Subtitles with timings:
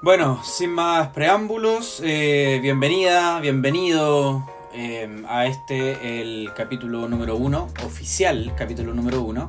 [0.00, 8.54] Bueno, sin más preámbulos, eh, bienvenida, bienvenido eh, a este, el capítulo número uno, oficial
[8.56, 9.48] capítulo número uno,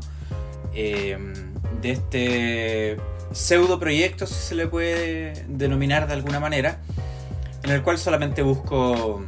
[0.73, 1.19] eh,
[1.79, 2.97] de este
[3.31, 6.79] pseudo proyecto, si se le puede denominar de alguna manera,
[7.61, 9.23] en el cual solamente busco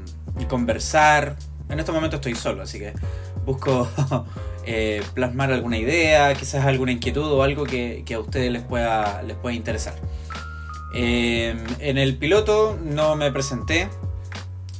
[0.50, 1.36] conversar.
[1.70, 2.94] En este momento estoy solo, así que
[3.46, 3.88] busco
[5.14, 9.38] plasmar alguna idea, quizás alguna inquietud o algo que, que a ustedes les pueda, les
[9.38, 9.94] pueda interesar.
[10.94, 13.90] Eh, en el piloto no me presenté,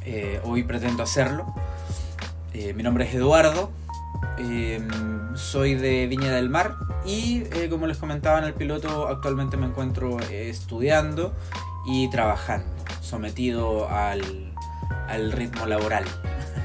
[0.04, 1.54] eh, hoy pretendo hacerlo.
[2.54, 3.72] Eh, mi nombre es Eduardo,
[4.38, 4.86] eh,
[5.36, 9.68] soy de Viña del Mar y eh, como les comentaba en el piloto, actualmente me
[9.68, 11.34] encuentro estudiando
[11.86, 12.68] y trabajando,
[13.02, 14.54] sometido al,
[15.08, 16.04] al ritmo laboral.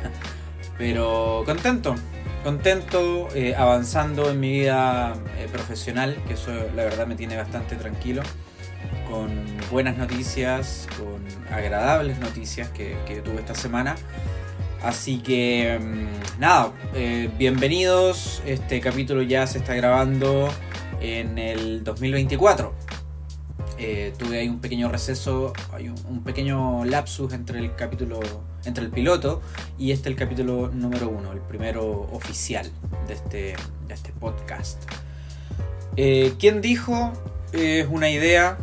[0.79, 1.95] Pero contento,
[2.43, 5.15] contento, avanzando en mi vida
[5.53, 8.23] profesional, que eso la verdad me tiene bastante tranquilo,
[9.11, 9.31] con
[9.71, 13.97] buenas noticias, con agradables noticias que, que tuve esta semana.
[14.83, 20.49] Así que mm, nada, eh, bienvenidos, este capítulo ya se está grabando
[21.01, 22.73] en el 2024.
[23.79, 28.21] Eh, tuve ahí un pequeño receso, hay un, pequeño lapsus entre el capítulo,
[28.65, 29.43] entre el piloto
[29.79, 32.71] y este el capítulo número uno, el primero oficial
[33.07, 34.83] de este, de este podcast.
[35.97, 37.13] Eh, ¿Quién dijo?
[37.53, 38.57] Es una idea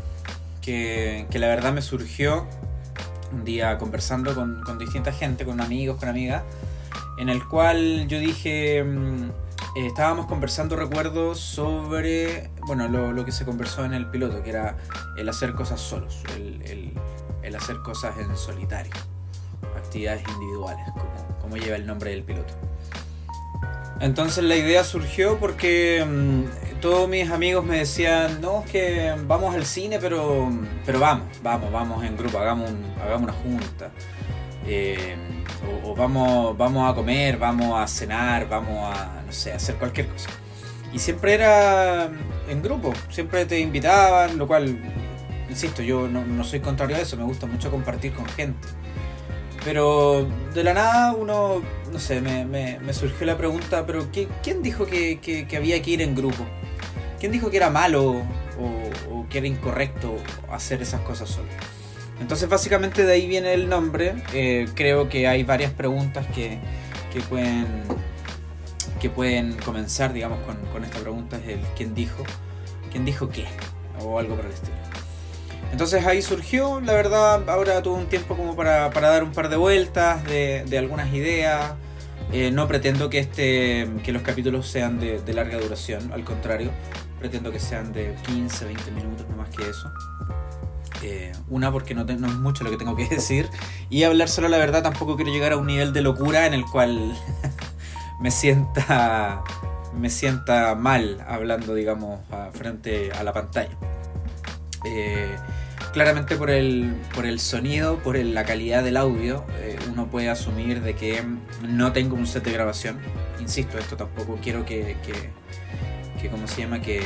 [0.63, 2.47] que, la verdad me surgió
[3.31, 6.43] un día conversando con, con distinta gente, con amigos, con amigas,
[7.17, 9.29] en el cual yo dije, mm,
[9.75, 14.77] eh, estábamos conversando, recuerdo, sobre, bueno, lo, que se conversó en el piloto, que era
[15.17, 18.93] el hacer cosas solos, el, hacer cosas en solitario,
[19.77, 22.53] actividades individuales, como, como lleva el nombre del piloto.
[23.99, 29.55] Entonces la idea surgió porque mm, todos mis amigos me decían, no, es que vamos
[29.55, 30.51] al cine, pero,
[30.85, 33.89] pero vamos, vamos, vamos en grupo, hagamos, un- hagamos una junta.
[34.67, 35.15] Eh,
[35.85, 40.29] o, vamos, vamos a comer, vamos a cenar, vamos a, no sé, hacer cualquier cosa.
[40.91, 42.09] Y siempre era
[42.49, 44.77] en grupo, siempre te invitaban, lo cual,
[45.49, 48.67] insisto, yo no, no soy contrario a eso, me gusta mucho compartir con gente.
[49.63, 51.61] Pero de la nada uno,
[51.93, 55.81] no sé, me, me- surgió la pregunta, pero ¿qui- ¿quién dijo que, que- que había
[55.81, 56.45] que ir en grupo?
[57.23, 58.21] ¿Quién dijo que era malo
[58.59, 60.17] o, que era incorrecto
[60.51, 61.47] hacer esas cosas solo?
[62.19, 64.15] Entonces básicamente de ahí viene el nombre.
[64.33, 66.59] Eh, creo que hay varias preguntas que,
[67.29, 67.65] pueden
[68.99, 72.25] que pueden comenzar, digamos, con, con esta pregunta es el quién dijo,
[72.91, 73.45] quién dijo qué
[74.01, 74.75] o algo por el estilo.
[75.71, 79.55] Entonces ahí surgió, la verdad, ahora tuve un tiempo como para, dar un par de
[79.55, 81.71] vueltas de, algunas ideas.
[82.33, 86.71] Eh, no pretendo que, este, que los capítulos sean de larga duración, al contrario,
[87.23, 89.89] pretendo que sean de 15, 20 minutos, no más que eso.
[91.01, 93.47] Eh, una, porque no, es mucho lo que tengo que decir.
[93.89, 96.65] Y hablar solo la verdad, tampoco quiero llegar a un nivel de locura en el
[96.65, 97.17] cual
[98.19, 99.41] me sienta
[99.97, 102.19] me sienta mal hablando, digamos,
[102.51, 103.77] frente a la pantalla.
[104.83, 105.33] Eh,
[105.93, 110.81] claramente por el, por el sonido, por la calidad del audio, eh, uno puede asumir
[110.81, 111.23] de que
[111.61, 112.99] no tengo un set de grabación.
[113.39, 114.97] Insisto, esto tampoco quiero que,
[116.23, 116.81] que ¿cómo se llama?
[116.81, 117.01] Que,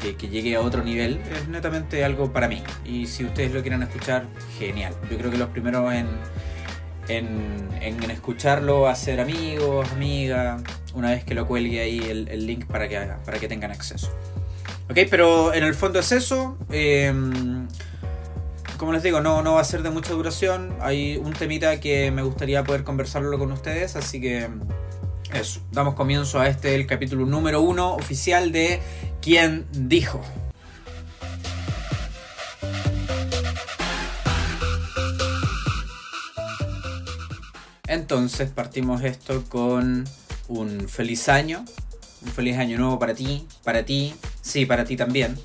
[0.00, 1.20] que, llegue a otro nivel.
[1.32, 2.62] Es netamente algo para mí.
[2.84, 4.26] Y si ustedes lo quieren escuchar,
[4.58, 4.94] genial.
[5.10, 6.06] Yo creo que los primeros en,
[7.08, 10.62] en, en escucharlo va a ser amigos, amigas,
[10.92, 14.12] una vez que lo cuelgue ahí el, el link para que, para que tengan acceso.
[14.90, 16.58] Ok, pero en el fondo es eso.
[16.70, 17.12] eh,
[18.76, 20.76] como les digo, no, no va a ser de mucha duración.
[20.80, 24.48] Hay un temita que me gustaría poder conversarlo con ustedes, así que
[25.36, 25.60] eso.
[25.72, 28.80] Damos comienzo a este, el capítulo número uno oficial de
[29.20, 30.20] ¿Quién dijo?
[37.86, 40.04] Entonces partimos esto con
[40.48, 41.64] un feliz año,
[42.22, 45.38] un feliz año nuevo para ti, para ti, sí, para ti también.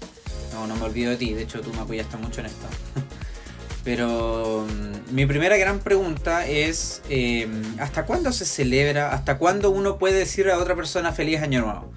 [0.54, 2.68] No, no me olvido de ti, de hecho tú me apoyaste mucho en esto.
[3.84, 7.48] Pero mm, mi primera gran pregunta es, eh,
[7.80, 9.12] ¿hasta cuándo se celebra?
[9.12, 11.92] ¿Hasta cuándo uno puede decir a otra persona feliz año nuevo?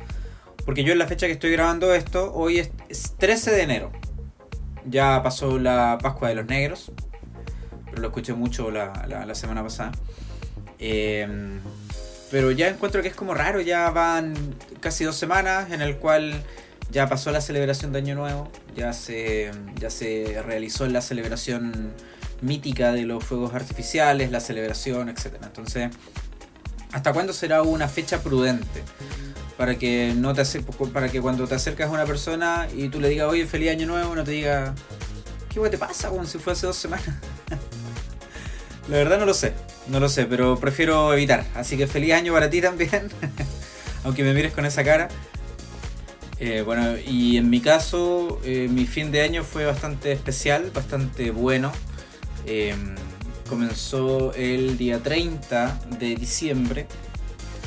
[0.65, 3.93] Porque yo en la fecha que estoy grabando esto, hoy es, es 13 de enero.
[4.87, 6.93] Ya pasó la Pascua de los Negros,
[7.91, 9.93] pero lo escuché mucho la, la- semana pasada.
[10.79, 11.27] Eh,
[12.31, 14.35] pero ya encuentro que es como raro, ya van
[14.81, 16.43] casi dos semanas en el cual
[16.93, 19.51] ya pasó la celebración de Año Nuevo, ya se,
[19.81, 21.93] ya se realizó la celebración
[22.43, 25.35] mítica de los fuegos artificiales, la celebración, etc.
[25.43, 25.91] Entonces,
[26.93, 28.83] ¿hasta cuándo será una fecha prudente?
[29.57, 30.45] Para que, no te
[30.93, 33.87] para que cuando te acercas a una persona y tú le digas, oye, feliz año
[33.87, 34.75] nuevo, no te diga,
[35.53, 36.27] ¿Qué te pasa, weón?
[36.27, 37.07] Si fue hace dos semanas.
[38.89, 39.53] La verdad no lo sé,
[39.89, 41.45] no lo sé, pero prefiero evitar.
[41.55, 43.09] Así que feliz año para ti también.
[44.05, 45.09] Aunque me mires con esa cara.
[46.45, 51.31] Eh, bueno, y en mi caso, eh, mi fin de año fue bastante especial, bastante
[51.31, 51.71] bueno.
[52.47, 52.97] Em,
[53.49, 56.89] comenzó el día 30 de diciembre,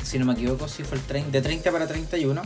[0.02, 2.42] si no me equivoco, sí fue el de 30 para 31,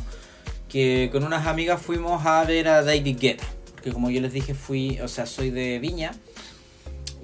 [0.68, 3.46] que con unas amigas fuimos a ver a David Guetta,
[3.82, 6.12] que como yo les dije fui, o sea, soy de Viña,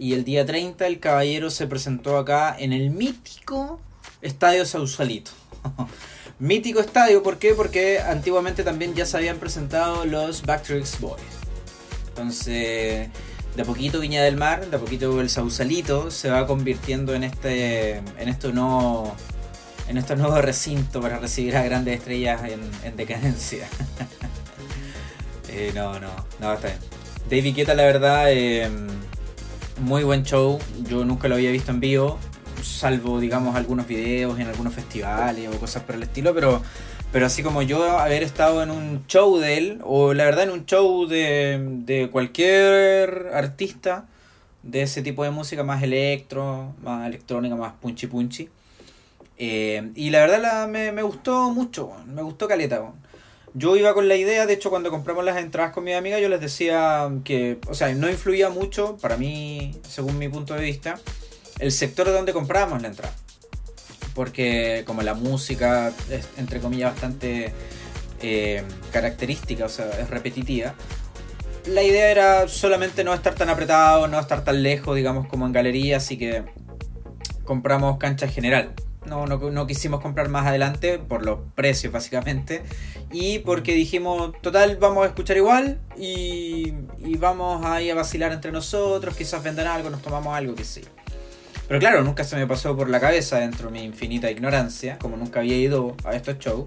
[0.00, 3.80] y el día 30 el caballero se presentó acá en el mítico
[4.20, 5.30] Estadio Sausalito.
[6.38, 7.54] Mítico estadio, ¿por qué?
[7.54, 11.22] Porque antiguamente también ya se habían presentado los Backstreet Boys.
[12.08, 13.08] Entonces,
[13.56, 17.24] de a poquito Viña del Mar, de a poquito el Sausalito se va convirtiendo en
[17.24, 19.16] este en este nuevo
[19.88, 22.42] en este nuevo recinto para recibir a grandes estrellas
[22.84, 23.68] en, decadencia.
[25.48, 26.78] Eh, no, no, no, está bien.
[27.30, 28.68] David Guetta, la verdad, eh,
[29.80, 30.58] muy buen show.
[30.82, 32.18] Yo nunca lo había visto en vivo
[32.66, 36.62] salvo digamos algunos videos en algunos festivales o cosas por el estilo, pero,
[37.12, 40.50] pero así como yo haber estado en un show de él, o la verdad en
[40.50, 44.06] un show de, de cualquier artista
[44.62, 48.48] de ese tipo de música, más electro, más electrónica, más punchy punchy.
[49.38, 52.92] Eh, y la verdad me, me, gustó mucho, me gustó Caleta.
[53.54, 56.28] Yo iba con la idea, de hecho cuando compramos las entradas con mi amiga yo
[56.28, 60.98] les decía que, o sea, no influía mucho, para mí, según mi punto de vista,
[61.58, 63.14] el sector de donde compramos la entrada.
[64.14, 67.52] Porque como la música es, entre comillas, bastante
[68.22, 68.62] eh,
[68.92, 70.74] característica, o sea, es repetitiva,
[71.66, 75.52] la idea era solamente no estar tan apretado, no estar tan lejos, digamos, como en
[75.52, 76.44] galería, así que
[77.44, 78.72] compramos cancha general.
[79.04, 82.64] No, no, no, quisimos comprar más adelante por los precios básicamente
[83.12, 88.50] y porque dijimos, total, vamos a escuchar igual y, y vamos ahí a vacilar entre
[88.50, 90.82] nosotros, quizás vendan algo, nos tomamos algo, que sí.
[91.68, 95.16] Pero claro, nunca se me pasó por la cabeza dentro de mi infinita ignorancia, como
[95.16, 96.66] nunca había ido a estos shows.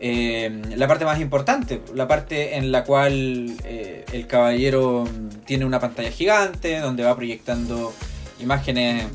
[0.00, 5.08] Eh, la parte más importante, la parte en la cual eh, el caballero
[5.46, 7.94] tiene una pantalla gigante donde va proyectando
[8.40, 9.06] imágenes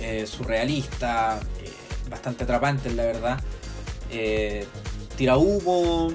[0.00, 1.40] eh, surrealistas,
[2.08, 3.40] bastante atrapantes la verdad.
[5.16, 6.12] tira humo,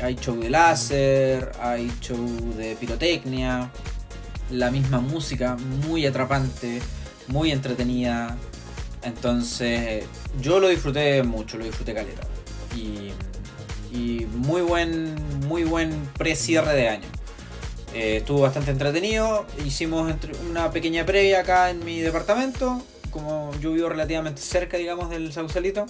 [0.00, 3.70] hay show de láser, hay show de pirotecnia,
[4.50, 5.56] la misma música
[5.86, 6.80] muy atrapante
[7.30, 8.36] muy entretenida.
[9.02, 10.04] Entonces,
[10.40, 12.22] yo lo disfruté mucho, lo disfruté caleta.
[12.76, 13.12] Y,
[13.96, 15.14] y muy buen,
[15.46, 17.08] muy buen pre-cierre de año.
[17.94, 19.46] Eh, estuvo bastante entretenido.
[19.64, 20.14] Hicimos
[20.48, 22.82] una pequeña previa acá en mi departamento.
[23.10, 25.86] Como yo vivo relativamente cerca, digamos, del Sausalito.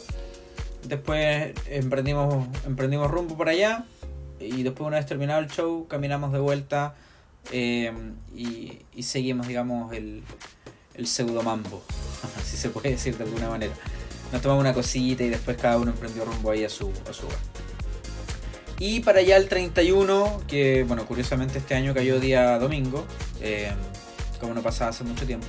[0.86, 3.84] Después emprendimos, emprendimos rumbo por allá.
[4.38, 6.94] Y después, una vez terminado el show, caminamos de vuelta.
[7.52, 7.92] Eh,
[8.34, 10.22] y seguimos, digamos, el,
[10.94, 11.82] el pseudo mambo,
[12.44, 13.72] si se puede decir de alguna manera.
[14.32, 17.26] Nos tomamos una cosita y después cada uno emprendió rumbo ahí a su, a su
[17.26, 17.38] hogar.
[18.78, 23.04] Y para allá el 31, que bueno, curiosamente este año cayó día domingo,
[23.40, 23.70] eh,
[24.40, 25.46] como no pasaba hace mucho tiempo.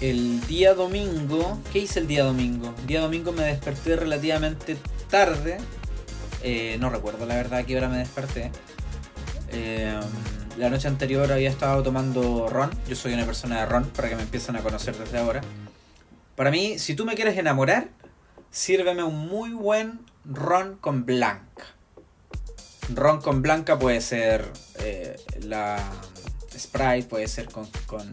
[0.00, 2.74] El día domingo, ¿qué hice el día domingo?
[2.78, 4.76] El día domingo me desperté relativamente
[5.10, 5.58] tarde,
[6.42, 8.52] eh, no recuerdo la verdad a qué hora me desperté.
[9.48, 9.98] Eh,
[10.60, 12.70] la noche anterior había estado tomando ron.
[12.86, 15.40] Yo soy una persona de ron para que me empiecen a conocer desde ahora.
[16.36, 17.88] Para mí, si tú me quieres enamorar,
[18.50, 21.64] sírveme un muy buen ron con blanca.
[22.94, 25.82] Ron con blanca puede ser eh, la
[26.54, 28.06] Sprite, puede ser con, con,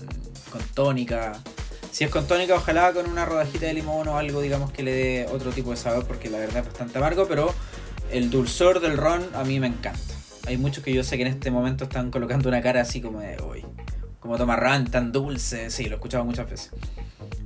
[0.50, 1.34] con tónica.
[1.92, 4.94] Si es con tónica, ojalá con una rodajita de limón o algo, digamos, que le
[4.94, 7.54] dé otro tipo de sabor, porque la verdad es bastante amargo, pero
[8.10, 10.07] el dulzor del ron a mí me encanta.
[10.48, 13.20] Hay muchos que yo sé que en este momento están colocando una cara así como
[13.20, 13.66] de, uy,
[14.22, 15.70] como toma ran tan dulce.
[15.70, 16.72] Sí, lo he escuchado muchas veces.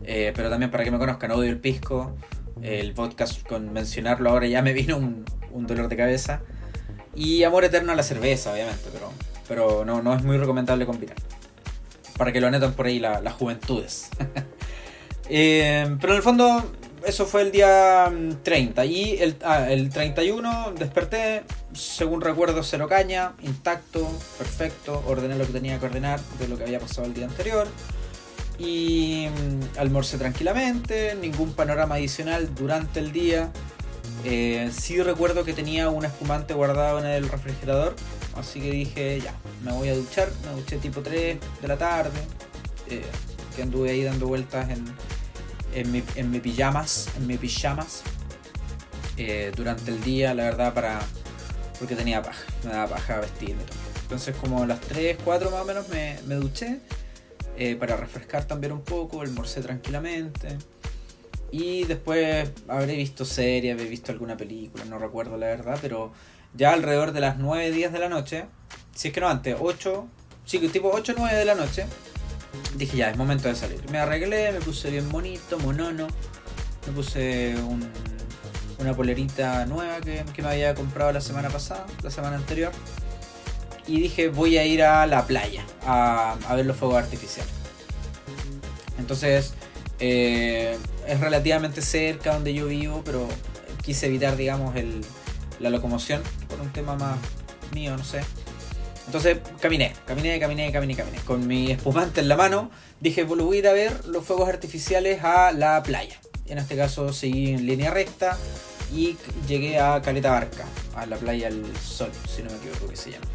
[0.04, 2.16] Eh, pero también para que me conozcan, odio el pisco.
[2.62, 5.26] El podcast con mencionarlo ahora ya me vino un,
[5.66, 6.42] dolor de cabeza.
[7.16, 9.12] Y amor eterno a la cerveza, obviamente, pero,
[9.48, 11.18] pero no, no es muy recomendable combinar.
[12.20, 14.10] Para que lo anoten por ahí las juventudes.
[15.34, 16.74] Eh, pero en el fondo,
[17.06, 18.12] eso fue el día
[18.44, 18.82] 30.
[18.82, 21.44] Mm, y el, ah, el 31 desperté,
[21.74, 25.04] según recuerdo, cero caña, intacto, perfecto.
[25.08, 27.68] Ordené lo que tenía que ordenar de lo que había pasado el día anterior.
[28.60, 33.52] Y mm, almorcé tranquilamente, ningún panorama adicional durante el día.
[34.24, 37.96] Eh, sí recuerdo que tenía un espumante guardado en el refrigerador.
[38.36, 40.30] Así que dije, ya, me voy a duchar.
[40.46, 42.20] Me duché tipo 3 de la tarde.
[42.90, 43.04] Eh,
[43.56, 44.86] que anduve ahí dando vueltas en,
[45.74, 48.04] en mi, en mi pijamas, en mi pijamas,
[49.18, 51.00] eh, durante el día, la verdad, para
[51.80, 53.64] porque tenía paja, me daba paja vestirme.
[54.04, 56.80] Entonces como a las 3, 4 más o menos me, me duché
[57.58, 60.58] eh, para refrescar también un poco, almorcé tranquilamente.
[61.52, 66.14] Y después habré visto serie, habré visto alguna película, no recuerdo la verdad, pero
[66.54, 68.46] ya alrededor de las 9, 10 de la noche,
[68.96, 70.08] si es que no antes, 8,
[70.46, 71.86] sí, tipo 8, 9 de la noche,
[72.76, 73.82] dije ya, es momento de salir.
[73.92, 76.08] Me arreglé, me puse bien bonito, monono,
[76.88, 77.88] me puse un,
[78.80, 82.72] una polerita nueva que, que me había comprado la semana pasada, la semana anterior
[83.88, 87.52] y dije voy a ir a la playa a, ver los fuegos artificiales.
[88.98, 89.54] Entonces
[90.00, 90.78] eh,
[91.08, 93.28] es relativamente cerca donde yo vivo, pero
[93.84, 95.02] quise evitar, digamos, el,
[95.60, 97.18] la locomoción por un tema más
[97.74, 98.22] mío, no sé.
[99.06, 101.18] Entonces caminé, caminé, caminé, caminé, caminé.
[101.20, 105.24] Con mi espumante en la mano, dije, voy a ir a ver los fuegos artificiales
[105.24, 106.20] a la playa.
[106.48, 108.38] En este caso seguí en línea recta
[108.94, 109.18] y
[109.48, 110.66] llegué a Caleta Barca,
[110.96, 113.26] a la playa del Sol, si no me equivoco que se llama.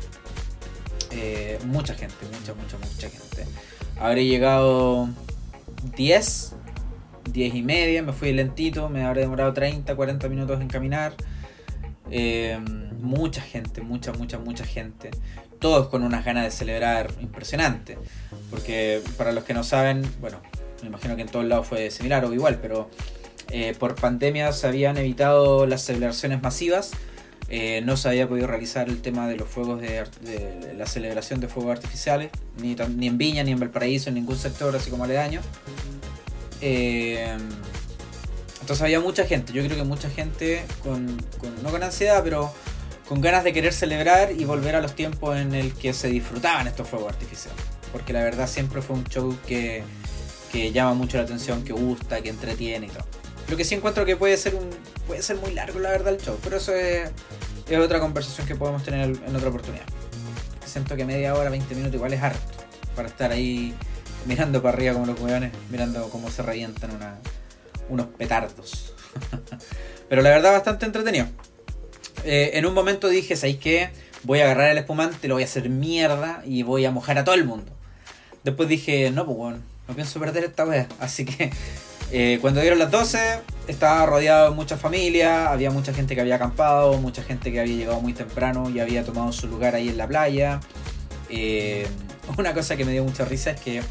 [1.13, 3.47] Eh, mucha gente, mucha, mucha, mucha gente.
[3.99, 5.09] Habré llegado
[5.97, 6.53] 10,
[7.33, 11.15] 10 y media, me fui lentito, me habré demorado 30, 40 minutos en caminar.
[12.11, 12.59] Eh,
[13.01, 15.11] mucha gente, mucha, mucha, mucha gente.
[15.59, 17.99] Todos con unas ganas de celebrar impresionante.
[18.51, 20.39] Porque para los que no saben, bueno,
[20.83, 22.91] me imagino que en todos lados fue similar o igual, pero
[23.51, 26.93] eh, por pandemia se habían evitado las celebraciones masivas
[27.49, 30.05] eh, no se había podido realizar el tema de los fuegos de,
[30.77, 34.91] la celebración de fuegos artificiales, ni, en Viña, ni en Valparaíso, en ningún sector así
[34.91, 35.41] como aledaño.
[36.61, 37.37] Eh,
[38.61, 41.17] entonces había mucha gente, yo creo que mucha gente, con,
[41.63, 42.53] no con ansiedad, pero
[43.09, 46.67] con ganas de querer celebrar y volver a los tiempos en el que se disfrutaban
[46.67, 47.63] estos fuegos artificiales.
[47.93, 49.83] Porque la verdad siempre fue un show que,
[50.51, 53.05] que llama mucho la atención, que gusta, que entretiene y todo.
[53.49, 54.55] Lo que sí encuentro que puede ser
[55.07, 57.11] puede ser muy largo la verdad el show, pero eso es,
[57.69, 59.85] es otra conversación que podemos tener en otra oportunidad.
[60.65, 62.41] Siento que media hora, 20 minutos igual es harto
[62.97, 63.73] para estar ahí
[64.27, 66.91] mirando para arriba como los hueones, mirando cómo se revientan
[67.89, 68.95] unos petardos.
[70.09, 71.27] pero la verdad bastante entretenido.
[72.27, 73.91] Eh, en un momento dije, ¿sabéis qué?
[74.25, 77.25] Voy a agarrar el espumante, lo voy a hacer mierda y voy a mojar a
[77.25, 77.71] todo el mundo.
[78.43, 80.89] Después dije, no, pues bueno, no pienso perder esta wea.
[80.99, 81.53] Así que
[82.11, 83.19] eh, cuando dieron las 12,
[83.69, 87.77] estaba rodeado de mucha familia, había mucha gente que había acampado, mucha gente que había
[87.77, 90.59] llegado muy temprano y había tomado su lugar ahí en la playa.
[91.31, 91.87] Eh,
[92.39, 93.83] una cosa que me dio mucha risa es que,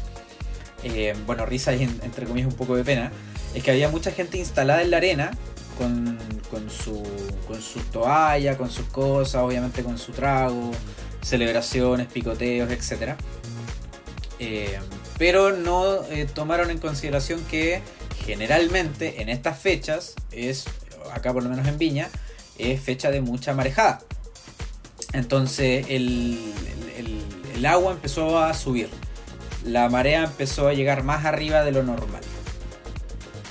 [1.24, 3.12] bueno, risa y entre comillas un poco de pena,
[3.54, 5.30] es que había mucha gente instalada en la arena
[5.78, 6.18] con,
[6.50, 7.02] con, su,
[7.46, 10.70] con su toalla, con sus cosas, obviamente con su trago,
[11.22, 13.14] celebraciones, picoteos, etc.
[15.18, 16.00] pero no
[16.34, 17.82] tomaron en consideración que
[18.24, 20.64] generalmente en estas fechas es,
[21.12, 22.08] acá por lo menos en Viña,
[22.58, 24.00] es fecha de mucha marejada.
[25.12, 26.54] Entonces el,
[27.66, 28.88] agua empezó a subir.
[29.64, 32.22] La marea empezó a llegar más arriba de lo normal.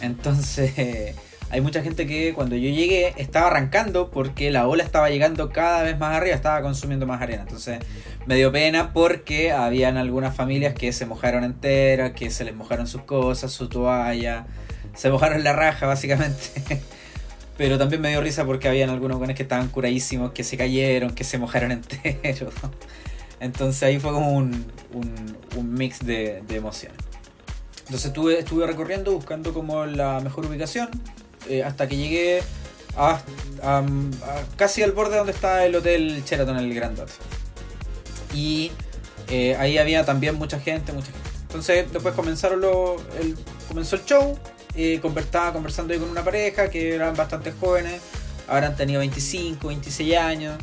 [0.01, 1.15] Entonces
[1.49, 5.83] hay mucha gente que cuando yo llegué estaba arrancando porque la ola estaba llegando cada
[5.83, 7.43] vez más arriba, estaba consumiendo más arena.
[7.43, 7.79] Entonces
[8.25, 12.87] me dio pena porque habían algunas familias que se mojaron enteras, que se les mojaron
[12.87, 14.47] sus cosas, su toalla,
[14.95, 16.81] se mojaron la raja básicamente.
[17.57, 21.13] Pero también me dio risa porque habían algunos cones que estaban curadísimos, que se cayeron,
[21.13, 21.71] que se mojaron
[22.03, 22.53] enteros.
[23.39, 26.97] Entonces ahí fue como un, un, mix de, emociones.
[27.85, 30.89] Entonces estuve, estuve recorriendo buscando como la mejor ubicación
[31.49, 32.43] eh, hasta que llegué
[32.97, 33.21] a,
[34.55, 36.99] casi al borde donde está el hotel Sheraton, el Grand.
[38.33, 38.71] Y
[39.29, 41.29] eh, ahí había también mucha gente, mucha gente.
[41.41, 42.97] Entonces después comenzaron lo,
[43.67, 44.37] comenzó el show
[44.75, 48.01] eh, estaba conversando ahí con una pareja que eran bastante jóvenes,
[48.47, 50.57] habrán tenido 25, 26 años.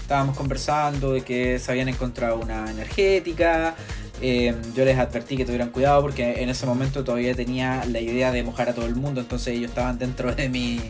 [0.00, 3.76] Estábamos conversando de que se habían encontrado una energética.
[4.24, 8.30] Eh, yo les advertí que tuvieran cuidado porque en ese momento todavía tenía la idea
[8.30, 10.80] de mojar a todo el mundo, entonces ellos estaban dentro de mi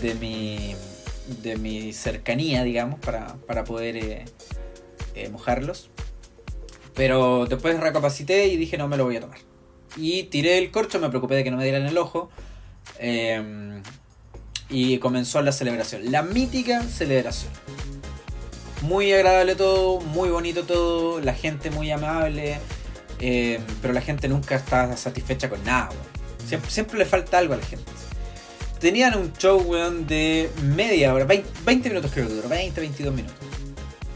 [0.00, 0.76] de mi
[1.42, 4.24] de mi cercanía, digamos, para, poder eh,
[5.16, 5.90] eh, mojarlos.
[6.94, 9.38] Pero después recapacité y dije no me lo voy a tomar.
[9.96, 12.30] Y tiré el corcho, me preocupé de que no me dieran el ojo.
[14.68, 16.10] Y comenzó la celebración.
[16.12, 17.52] La mítica celebración.
[18.84, 22.58] Muy agradable todo, muy bonito todo, la gente muy amable.
[23.18, 25.88] Em, pero la gente nunca está satisfecha con nada,
[26.68, 27.90] siempre, le falta algo a la gente.
[28.78, 29.64] Tenían un show,
[30.06, 33.38] de media hora, 20, minutos creo que duró, 20, 22 minutos.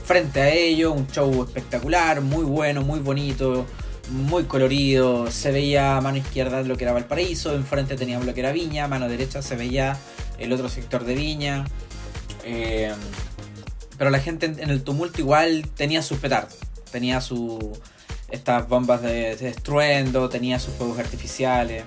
[0.05, 3.67] Frente a ello, un show espectacular, muy bueno, muy bonito
[4.11, 5.31] muy colorido.
[5.31, 8.89] Se veía a mano izquierda lo que era Valparaíso, enfrente teníamos lo que era Viña,
[8.89, 9.99] mano derecha se veía
[10.39, 11.65] el otro sector de Viña.
[12.45, 12.93] Eh,
[13.99, 16.57] Pero la gente en el tumulto igual tenía sus petardos.
[16.91, 17.77] Tenía su.
[18.31, 21.85] Estas bombas de, de estruendo, tenía sus fuegos artificiales.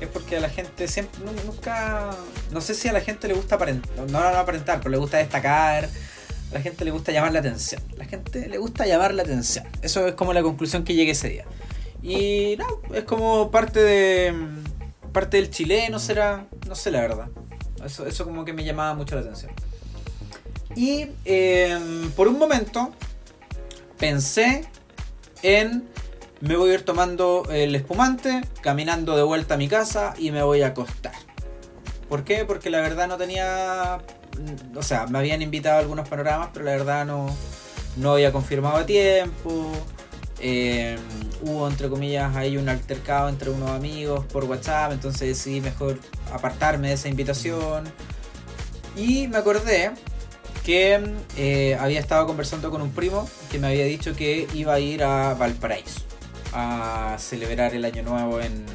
[0.00, 1.20] Es porque a la gente siempre.
[1.44, 2.10] Nunca.
[2.52, 3.92] No sé si a la gente le gusta aparentar.
[3.96, 5.88] No, no aparentar, pero le gusta destacar.
[6.50, 7.82] A la gente le gusta llamar la atención.
[7.96, 9.66] La gente le gusta llamar la atención.
[9.82, 11.44] Eso es como la conclusión que llegué ese día.
[12.02, 14.34] Y no, es como parte de.
[15.12, 16.46] Parte del chileno será.
[16.68, 17.28] No sé la verdad.
[17.84, 19.52] Eso, eso como que me llamaba mucho la atención.
[20.76, 21.78] Y eh,
[22.14, 22.92] por un momento
[23.98, 24.68] pensé
[25.42, 25.88] en
[26.40, 30.42] me voy a ir tomando el espumante, caminando de vuelta a mi casa y me
[30.42, 31.14] voy a acostar.
[32.10, 32.44] ¿Por qué?
[32.44, 34.02] Porque la verdad no tenía...
[34.74, 37.34] O sea, me habían invitado a algunos panoramas, pero la verdad no,
[37.96, 39.72] no había confirmado a tiempo.
[40.40, 40.98] Eh,
[41.40, 45.98] hubo, entre comillas, ahí un altercado entre unos amigos por WhatsApp, entonces decidí mejor
[46.30, 47.84] apartarme de esa invitación.
[48.94, 49.92] Y me acordé
[50.66, 51.00] que
[51.36, 55.04] eh, había estado conversando con un primo que me había dicho que iba a ir
[55.04, 56.00] a Valparaíso
[56.52, 58.66] a celebrar el año nuevo en,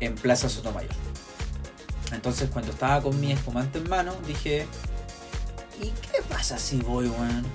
[0.00, 0.92] en Plaza Sotomayor.
[2.12, 4.66] Entonces cuando estaba con mi espumante en mano dije,
[5.80, 7.46] ¿y qué pasa si voy, weón?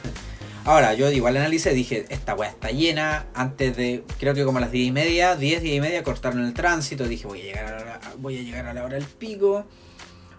[0.64, 3.26] Ahora, yo igual analicé, dije, esta weá está llena.
[3.34, 6.42] Antes de, creo que como a las 10 y media, 10, 10 y media cortaron
[6.42, 7.06] el tránsito.
[7.06, 9.66] Dije, voy a llegar a la, voy a llegar a la hora del pico.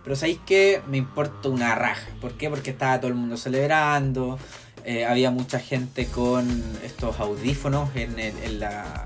[0.08, 2.08] Pero sabéis que me importa una raja.
[2.22, 2.50] ¿Por qué?
[2.50, 4.40] Porque estaba todo el mundo celebrando.
[4.86, 9.06] Eh, había mucha gente con estos audífonos en, el, en la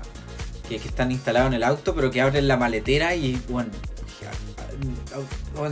[0.68, 3.72] que, están instalados en el auto, pero que abren la maletera y, bueno,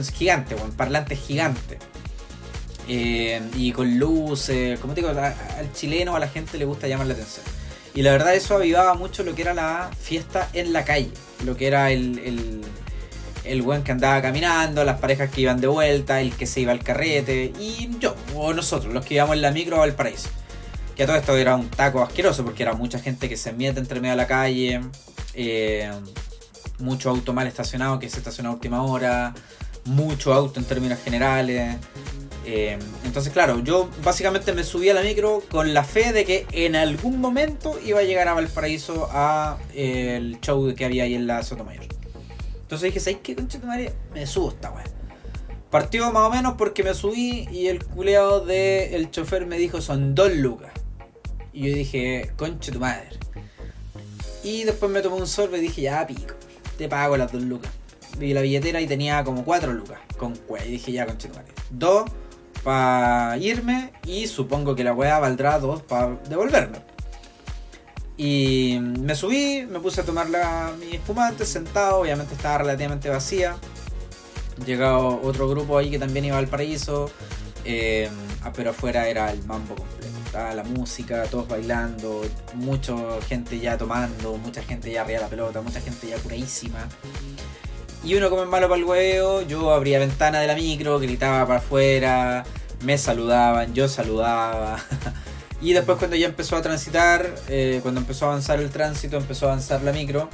[0.00, 1.78] es gigante, bueno, parlante gigante.
[2.88, 7.06] Eh, y con luces, como te digo, al chileno, a la gente le gusta llamar
[7.06, 7.46] la atención.
[7.94, 11.12] Y la verdad eso avivaba mucho lo que era la fiesta en la calle,
[11.44, 12.64] lo que era el
[13.44, 16.72] el buen que andaba caminando, las parejas que iban de vuelta, el que se iba
[16.72, 20.28] al carrete, y yo, o nosotros, los que íbamos en la micro al paraíso.
[20.96, 24.00] Que todo esto era un taco asqueroso porque era mucha gente que se mete entre
[24.00, 24.80] medio de la calle,
[25.34, 25.90] eh,
[26.78, 29.34] mucho auto mal estacionado que se estaciona a última hora,
[29.84, 31.76] mucho auto en términos generales.
[32.44, 36.46] Eh, entonces, claro, yo básicamente me subí a la micro con la fe de que
[36.52, 41.14] en algún momento iba a llegar a Valparaíso a eh, el show que había ahí
[41.14, 41.99] en la Sotomayor.
[42.70, 43.92] Entonces dije, ¿sabes qué, concha de madre?
[44.14, 44.84] Me subo esta weá.
[45.72, 50.14] Partió más o menos porque me subí y el culeado del chofer me dijo, son
[50.14, 50.70] dos lucas.
[51.52, 53.08] Y yo dije, concha tu madre.
[54.44, 56.34] Y después me tomé un sorbo y dije, ya pico,
[56.78, 57.72] te pago las dos lucas.
[58.18, 60.64] Vi la billetera y tenía como cuatro lucas con cueva.
[60.64, 61.52] Y dije, ya concha tu madre.
[61.70, 62.08] Dos
[62.62, 66.78] para irme y supongo que la weá valdrá dos para devolverme.
[68.22, 70.26] Y me subí, me puse a tomar
[70.78, 73.56] mi espumante sentado, obviamente estaba relativamente vacía.
[74.66, 77.10] Llegado otro grupo ahí que también iba al paraíso,
[77.64, 78.10] eh,
[78.54, 80.12] pero afuera era el mambo completo.
[80.26, 82.20] Estaba la música, todos bailando,
[82.56, 82.94] mucha
[83.26, 86.86] gente ya tomando, mucha gente ya arriba de la pelota, mucha gente ya curadísima.
[88.04, 91.60] Y uno como malo para el huevo, yo abría ventana de la micro, gritaba para
[91.60, 92.44] afuera,
[92.82, 94.78] me saludaban, yo saludaba.
[95.62, 99.46] Y después cuando ya empezó a transitar, eh, cuando empezó a avanzar el tránsito, empezó
[99.46, 100.30] a avanzar la micro,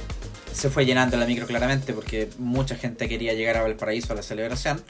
[0.53, 4.23] se fue llenando la micro claramente porque mucha gente quería llegar a Valparaíso a la
[4.23, 4.81] celebración.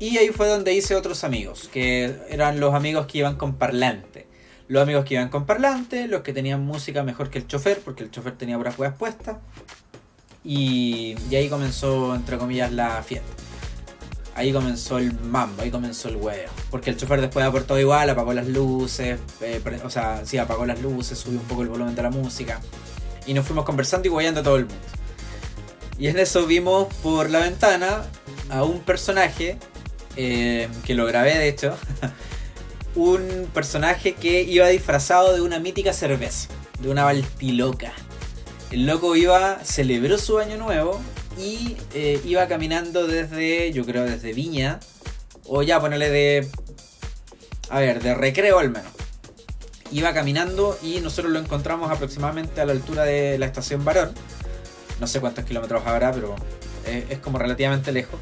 [0.00, 4.26] Y ahí fue donde hice otros amigos, que eran los amigos que iban con parlante.
[4.66, 8.02] Los amigos que iban con parlante, los que tenían música mejor que el chofer, porque
[8.02, 9.36] el chofer tenía puras puestas.
[10.44, 13.30] Y, y ahí comenzó, entre comillas, la fiesta
[14.34, 16.50] ahí comenzó el mambo, ahí comenzó el huevo.
[16.70, 20.80] Porque el chofer después aportó igual, apagó las luces, eh, o sea, sí, apagó las
[20.80, 22.60] luces, subió un poco el volumen de la música.
[23.26, 24.84] Y nos fuimos conversando y guayando a todo el mundo.
[25.98, 28.02] Y en eso vimos por la ventana
[28.48, 29.58] a un personaje,
[30.16, 31.76] eh, que lo grabé de hecho,
[32.94, 36.48] un personaje que iba disfrazado de una mítica cerveza,
[36.80, 37.92] de una baltiloca.
[38.70, 41.00] El loco iba, celebró su año nuevo
[41.38, 44.80] y eh, iba caminando desde, yo creo, desde Viña,
[45.46, 46.48] o ya ponerle de,
[47.70, 48.92] a ver, de recreo al menos.
[49.90, 54.12] Iba caminando y nosotros lo encontramos aproximadamente a la altura de la estación Barón.
[55.00, 56.34] No sé cuántos kilómetros habrá, pero
[56.86, 58.18] es, como relativamente lejos.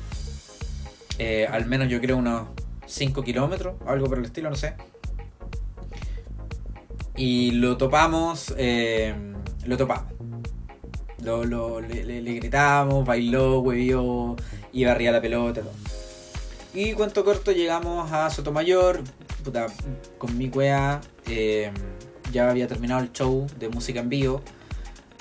[1.18, 2.48] Eh, al menos yo creo unos
[2.86, 4.74] 5 kilómetros, algo por el estilo, no sé.
[7.16, 9.14] Y lo topamos, eh,
[9.66, 10.19] lo topamos
[11.22, 14.36] lo, le, gritábamos, bailó, huevió,
[14.72, 15.62] iba arriba la pelota.
[16.72, 19.02] Y cuento corto, llegamos a Sotomayor,
[19.42, 19.66] puta,
[20.18, 21.70] con mi cuea, eh,
[22.32, 24.40] ya había terminado el show de música en vivo,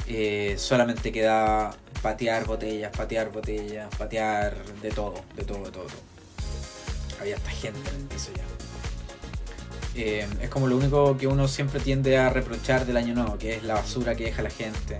[0.07, 5.87] eh, solamente quedaba patear botellas, patear botellas, patear de todo, de todo, de todo.
[7.19, 8.43] Había hasta gente en el piso ya.
[9.95, 13.55] Eh, es como lo único que uno siempre tiende a reprochar del año nuevo, que
[13.55, 14.97] es la basura que deja la gente.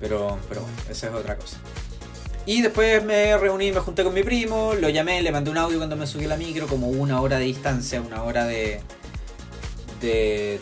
[0.00, 1.58] Pero, pero bueno, esa es otra cosa.
[2.44, 5.78] Y después me reuní, me junté con mi primo, lo llamé, le mandé un audio
[5.78, 8.80] cuando me subí la micro, como una hora de distancia, una hora de,
[10.00, 10.60] de,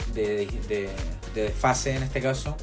[1.87, 2.57] en este caso.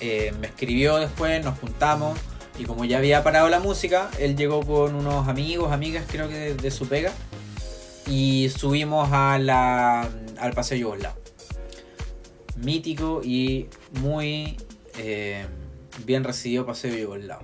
[0.00, 2.18] Eh, me escribió después, nos juntamos
[2.58, 6.34] y como ya había parado la música, él llegó con unos amigos, amigas creo que
[6.34, 7.12] de, de su pega
[8.06, 11.16] y subimos a la, al Paseo Yugoslavo.
[12.56, 13.68] Mítico y
[14.00, 14.56] muy
[15.02, 15.46] eh,
[16.04, 17.42] bien recibido Paseo Yugoslavo.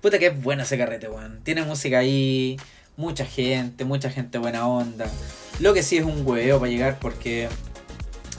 [0.00, 1.40] Puta que es bueno ese carrete, weón.
[1.42, 2.58] Tiene música ahí,
[2.96, 5.06] mucha gente, mucha gente buena onda.
[5.60, 7.48] Lo que sí es un hueveo para llegar porque,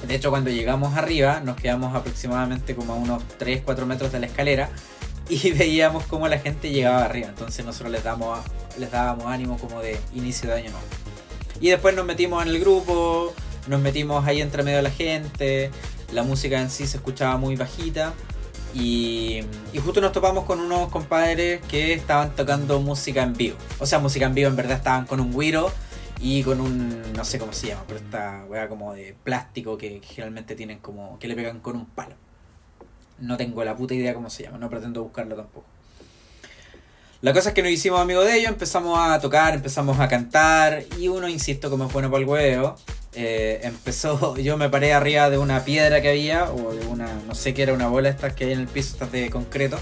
[0.07, 4.25] de hecho, cuando llegamos arriba, nos quedamos aproximadamente como a unos 3-4 metros de la
[4.27, 4.69] escalera
[5.29, 7.29] y veíamos cómo la gente llegaba arriba.
[7.29, 8.39] Entonces nosotros les, damos,
[8.77, 10.85] les dábamos ánimo como de inicio de año nuevo.
[11.61, 13.33] Y después nos metimos en el grupo,
[13.67, 15.71] nos metimos ahí entre medio de la gente,
[16.13, 18.13] la música en sí se escuchaba muy bajita.
[18.73, 19.39] Y,
[19.71, 23.57] y, justo nos topamos con unos compadres que estaban tocando música en vivo.
[23.79, 25.71] O sea, música en vivo en verdad estaban con un guiro
[26.19, 29.99] y con un, no sé cómo se llama, pero esta wea como de plástico que,
[29.99, 32.15] que generalmente tienen como, que le pegan con un palo.
[33.19, 35.65] No tengo la puta idea cómo se llama, no pretendo buscarlo tampoco.
[37.21, 40.83] La cosa es que nos hicimos amigos de ellos, empezamos a tocar, empezamos a cantar
[40.99, 42.75] y uno, insisto, como es bueno para el huevo,
[43.15, 47.35] eh, empezó, yo me paré arriba de una piedra que había, o de una, no
[47.35, 49.77] sé qué era, una bola estas que hay en el piso, estas de concreto.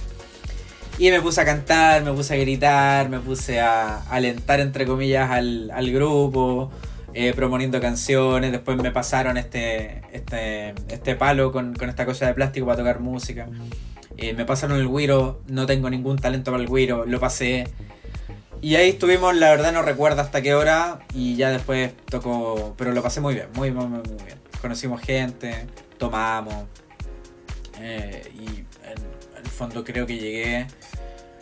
[1.00, 5.32] Y me puse a cantar, me puse a gritar, me puse a alentar, entre comillas,
[5.32, 6.72] al, al grupo,
[7.15, 8.52] eh, proponiendo canciones.
[8.52, 13.00] Después me pasaron este, este, este palo con, con esta cosa de plástico para tocar
[13.00, 13.48] música.
[14.17, 17.67] Eh, me pasaron el guiro, no tengo ningún talento para el guiro, lo pasé.
[18.63, 22.93] Y ahí estuvimos, la verdad no recuerdo hasta qué hora, y ya después tocó, pero
[22.93, 24.39] lo pasé muy bien, muy, muy, muy, bien.
[24.62, 26.63] Conocimos gente, tomamos,
[27.82, 30.67] eh, y en el fondo creo que llegué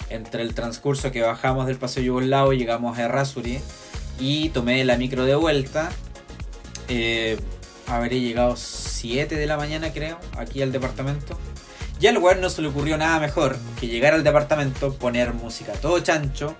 [0.10, 3.60] entre el transcurso que bajamos del Paseo Yugoslavo, llegamos a Errázuri,
[4.20, 5.92] y tomé la micro de vuelta.
[6.88, 7.38] Eh,
[7.86, 11.38] habré llegado 7 de la mañana creo, aquí al departamento.
[12.00, 15.74] Y al weón no se le ocurrió nada mejor que llegar al departamento, poner música
[15.74, 16.56] todo chancho,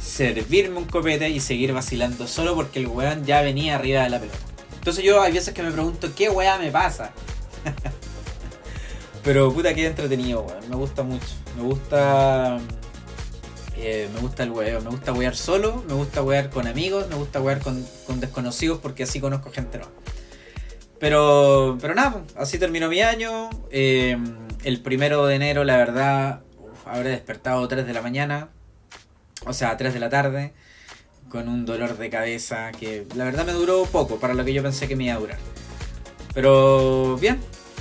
[0.00, 4.18] servirme un copete y seguir vacilando solo porque el weón ya venía arriba de la
[4.18, 4.38] pelota.
[4.74, 7.12] Entonces yo hay veces que me pregunto, ¿qué weá me pasa?
[9.22, 10.68] Pero puta que entretenido, weón.
[10.70, 11.26] Me gusta mucho.
[11.56, 12.58] Me gusta.
[13.76, 14.82] Eh, me gusta el weón.
[14.84, 18.78] Me gusta wear solo, me gusta wear con amigos, me gusta wear con, con desconocidos
[18.78, 19.92] porque así conozco gente nueva.
[20.98, 23.50] Pero, pero nada, así terminó mi año.
[23.70, 24.16] Eh,
[24.64, 26.40] el primero de enero, la verdad,
[26.84, 28.50] habré despertado 3 de la mañana,
[29.46, 30.52] o sea, 3 de la tarde,
[31.28, 34.62] con un dolor de cabeza que la verdad me duró poco para lo que yo
[34.62, 35.38] pensé que me iba a durar.
[36.34, 37.40] Pero bien,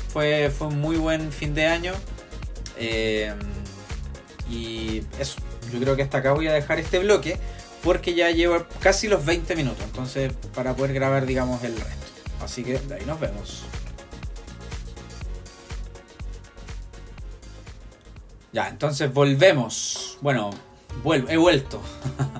[0.09, 1.93] fue, fue un muy buen fin de año.
[2.77, 3.33] Eh,
[4.49, 5.39] y eso,
[5.71, 7.37] yo creo que hasta acá voy a dejar este bloque
[7.83, 12.07] porque ya llevo casi los 20 minutos, entonces para poder grabar digamos el resto.
[12.41, 13.63] Así que de ahí nos vemos.
[18.51, 20.17] Ya, entonces volvemos.
[20.21, 20.49] Bueno,
[21.03, 21.81] vuelvo, he vuelto.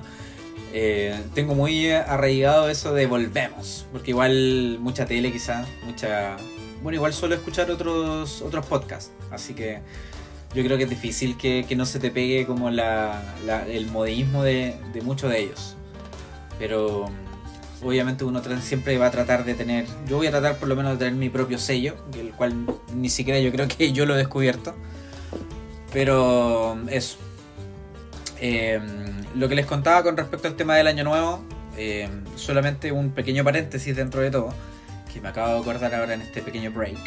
[0.72, 3.86] eh, tengo muy arraigado eso de volvemos.
[3.92, 6.36] Porque igual mucha tele quizá, mucha...
[6.82, 9.12] Bueno, igual suelo escuchar otros, otros podcasts.
[9.30, 9.80] Así que
[10.54, 13.86] yo creo que es difícil que, que no se te pegue como la, la, el
[13.86, 15.76] modismo de, de muchos de ellos.
[16.58, 17.06] Pero
[17.82, 19.86] obviamente uno siempre va a tratar de tener...
[20.08, 22.54] Yo voy a tratar por lo menos de tener mi propio sello, el cual
[22.94, 24.74] ni siquiera yo creo que yo lo he descubierto.
[25.92, 27.18] Pero eso.
[28.40, 28.80] Eh,
[29.34, 31.44] lo que les contaba con respecto al tema del año nuevo,
[31.76, 34.52] eh, solamente un pequeño paréntesis dentro de todo,
[35.12, 36.98] que me acabo de acordar ahora en este pequeño break,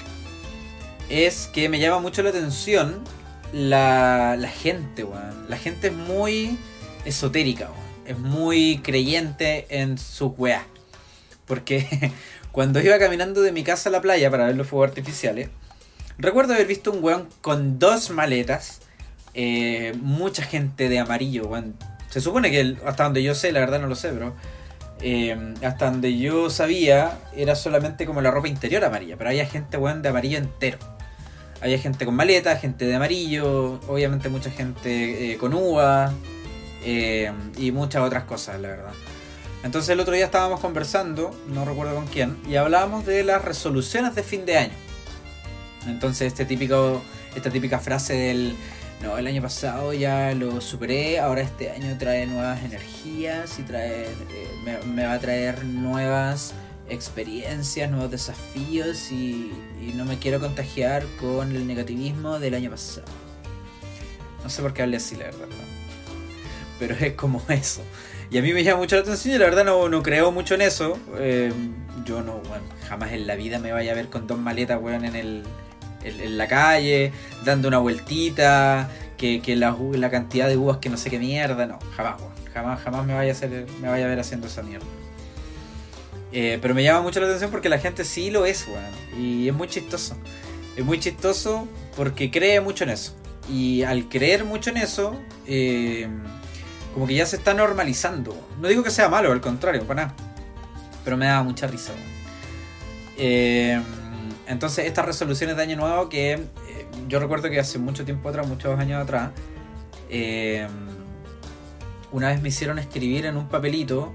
[1.09, 3.03] es que me llama mucho la atención
[3.51, 5.49] la, la gente, weón.
[5.49, 6.57] La gente es muy
[7.05, 7.83] esotérica, weón.
[8.05, 10.65] Es muy creyente en sus weas.
[11.45, 12.11] Porque
[12.51, 15.49] cuando iba caminando de mi casa a la playa para ver los fuegos artificiales,
[16.17, 18.81] Recuerdo haber visto un weón con dos maletas.
[19.33, 21.75] Eh, mucha gente de amarillo, weón.
[22.09, 24.33] Se supone que hasta donde yo sé, la verdad no lo sé, bro.
[25.01, 29.17] Eh, hasta donde yo sabía, era solamente como la ropa interior amarilla.
[29.17, 30.77] Pero había gente, weón, de amarillo entero.
[31.61, 36.13] Había gente con maleta, gente de amarillo, obviamente mucha gente eh, con uva
[36.85, 38.91] y muchas otras cosas, la verdad.
[39.63, 44.13] Entonces el otro día estábamos conversando, no recuerdo con quién, y hablábamos de las resoluciones
[44.13, 44.73] de fin de año.
[45.87, 47.01] Entonces este típico,
[47.33, 48.57] esta típica frase del,
[49.03, 54.05] no, el año pasado ya lo superé, ahora este año trae nuevas energías y trae,
[54.05, 56.53] eh, me, va a traer nuevas
[56.87, 59.51] experiencias, nuevos desafíos y,
[59.95, 63.05] no me quiero contagiar con el negativismo del año pasado.
[64.41, 65.47] No sé por qué hablé así, la verdad.
[66.79, 67.81] Pero es como eso.
[68.31, 70.55] Y a mí me llama mucho la atención y la verdad no, no creo mucho
[70.55, 70.97] en eso.
[71.17, 71.51] Eh,
[72.05, 75.03] yo no, bueno, jamás en la vida me vaya a ver con dos maletas, weón,
[75.03, 75.43] en el,
[76.03, 77.11] en, la calle,
[77.43, 81.79] dando una vueltita, que, la, la, cantidad de uvas que no sé qué mierda, no,
[81.95, 82.15] jamás,
[82.53, 84.85] jamás, jamás me vaya a, hacer, me vaya a ver haciendo esa mierda.
[86.33, 89.47] Eh, pero me llama mucho la atención porque la gente sí lo es, weón, y
[89.47, 90.17] es muy chistoso.
[90.75, 93.13] Es muy chistoso porque cree mucho en eso.
[93.49, 96.07] Y al creer mucho en eso, eh,
[96.93, 98.35] como que ya se está normalizando.
[98.59, 100.15] No digo que sea malo, al contrario, para nada.
[101.03, 101.93] Pero me da mucha risa.
[103.17, 103.79] Eh,
[104.47, 106.39] entonces estas resoluciones de año nuevo que eh,
[107.07, 109.31] yo recuerdo que hace mucho tiempo atrás, muchos años atrás,
[110.09, 110.67] eh,
[112.11, 114.13] una vez me hicieron escribir en un papelito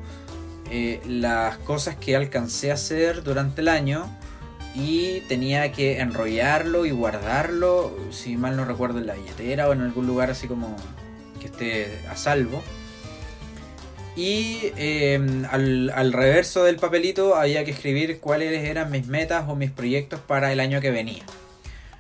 [0.71, 4.07] eh, las cosas que alcancé a hacer durante el año
[4.75, 9.81] y tenía que enrollarlo y guardarlo, si mal no recuerdo, en la billetera o en
[9.81, 10.77] algún lugar así como
[11.41, 12.63] que esté a salvo.
[14.19, 19.71] Y em, al, reverso del papelito había que escribir cuáles eran mis metas o mis
[19.71, 21.23] proyectos para el año que venía.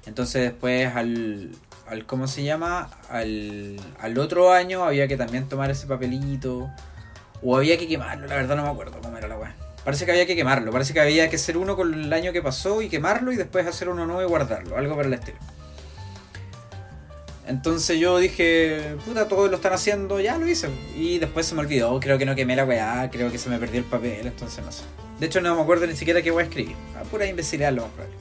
[0.04, 1.52] Entonces después al,
[1.86, 2.90] al ¿cómo se llama?
[3.08, 6.68] Al, al otro año había que también tomar ese papelito.
[7.40, 9.54] O había que quemarlo, la verdad no me acuerdo cómo era la weá.
[9.84, 12.42] Parece que había que quemarlo, parece que había que hacer uno con el año que
[12.42, 15.38] pasó y quemarlo y después hacer uno nuevo y guardarlo, algo para el estilo.
[17.48, 20.68] Entonces yo dije, puta, todos lo están haciendo, ya lo hice.
[20.94, 23.58] Y después se me olvidó, creo que no quemé la weá, creo que se me
[23.58, 24.82] perdió el papel, entonces no sé.
[25.18, 26.76] De hecho no me acuerdo ni siquiera qué voy a escribir.
[27.00, 28.16] A pura imbecilidad lo más probable.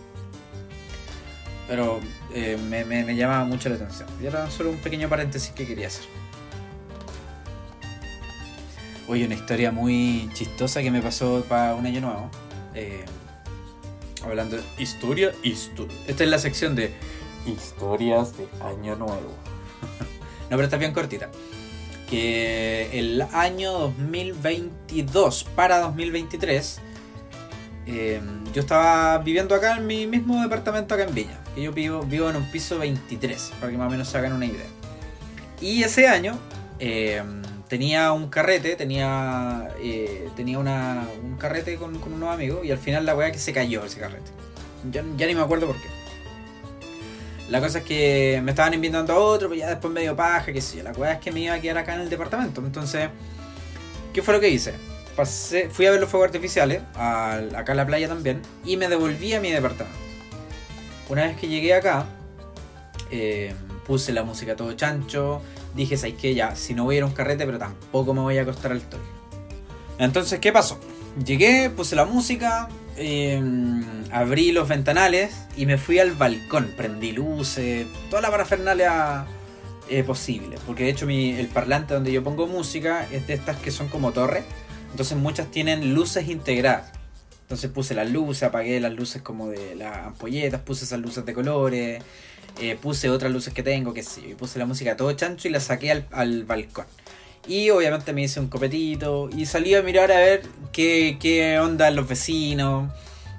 [1.67, 1.99] Pero
[2.33, 4.07] eh, me, me, llamaba mucho la atención.
[4.23, 6.05] Y era solo un pequeño paréntesis que quería hacer.
[9.09, 12.31] Oye, una historia muy chistosa que me pasó para un año nuevo.
[12.73, 13.03] Eh,
[14.23, 15.97] hablando de historia, historia.
[16.07, 16.93] Esta es la sección de
[17.47, 19.33] historias de Año Nuevo.
[20.49, 21.29] no, pero está bien cortita.
[22.09, 26.79] Que el año 2022 para 2023,
[27.85, 31.39] em, yo estaba viviendo acá en mi mismo departamento acá en Viña.
[31.53, 34.33] Que yo vivo, vivo en un piso 23, para que más o menos se hagan
[34.33, 34.67] una idea.
[35.59, 36.37] Y ese año
[36.79, 42.71] em, tenía un carrete, tenía, eh, tenía una, un carrete con, con, unos amigos y
[42.71, 44.31] al final la weá que se cayó ese carrete.
[44.91, 45.96] Ya, ya ni me acuerdo por qué.
[47.49, 50.77] La cosa es que me estaban invitando a otro, pero ya después medio paja, sé
[50.77, 50.83] yo.
[50.83, 52.61] La cosa es que me iba a quedar acá en el departamento.
[52.61, 53.09] Entonces,
[54.13, 54.73] ¿qué fue lo que hice?
[55.71, 59.41] Fui a ver los fuegos artificiales, acá en la playa también, y me devolví a
[59.41, 59.97] mi departamento.
[61.09, 62.05] Una vez que llegué acá,
[63.09, 63.55] eh,
[63.85, 65.41] puse la música todo chancho,
[65.73, 66.35] dije, ¿sabes qué?
[66.35, 68.73] Ya, si no voy a ir a un carrete, pero tampoco me voy a acostar
[68.73, 69.03] al toque.
[69.97, 70.79] Entonces, ¿qué pasó?
[71.25, 77.87] Llegué, puse la música, Em, abrí los ventanales y me fui al balcón, prendí luces,
[78.09, 79.25] toda la parafernalia
[79.89, 80.57] eh, posible.
[80.65, 83.87] Porque de hecho mi, el parlante donde yo pongo música es de estas que son
[83.87, 84.43] como torres.
[84.91, 86.91] Entonces muchas tienen luces integradas.
[87.41, 91.33] Entonces puse las luces, apagué las luces como de las ampolletas, puse esas luces de
[91.33, 92.03] colores,
[92.59, 95.51] eh, puse otras luces que tengo, que sí, y puse la música todo chancho y
[95.51, 96.85] la saqué al, al balcón.
[97.47, 100.41] Y obviamente me hice un copetito y salí a mirar a ver
[100.73, 102.91] qué, qué onda los vecinos,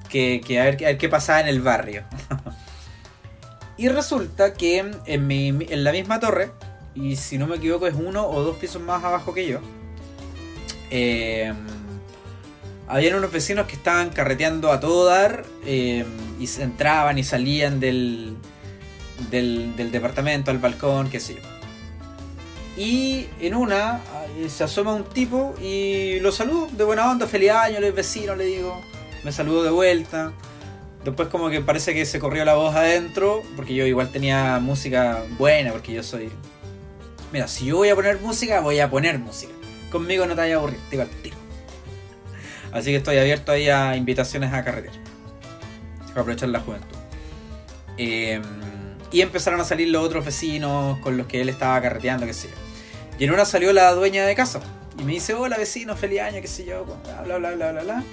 [0.08, 2.04] que, a, ver, qué pasaba en el barrio.
[3.76, 6.50] y resulta que en, mi, en la misma torre,
[6.94, 9.60] y si no me equivoco es uno o dos pisos más abajo que yo,
[10.90, 11.52] eh,
[12.88, 16.04] habían unos vecinos que estaban carreteando a todo dar eh,
[16.40, 18.36] y entraban y salían del,
[19.30, 21.40] del, departamento al balcón, qué sé yo.
[22.76, 24.00] Y en una
[24.48, 28.44] se asoma un tipo y lo saludo de buena onda, feliz año, le vecino, le
[28.44, 28.80] digo.
[29.24, 30.32] Me saludo de vuelta.
[31.04, 35.22] Después como que parece que se corrió la voz adentro, porque yo igual tenía música
[35.38, 36.30] buena, porque yo soy...
[37.32, 39.52] Mira, si yo voy a poner música, voy a poner música.
[39.90, 41.36] Conmigo no te vayas a aburrir, digo al tiro.
[42.72, 44.94] Así que estoy abierto ahí a invitaciones a carretera.
[46.08, 46.96] Para aprovechar la juventud.
[47.96, 48.42] Em,
[49.10, 52.48] y empezaron a salir los otros vecinos con los que él estaba carreteando, qué sé
[52.48, 52.54] yo.
[53.18, 54.60] Y en una salió la dueña de casa.
[54.98, 58.04] Y me dice, hola vecino, feliz año, qué sé yo, bla, bla, bla, bla, bla.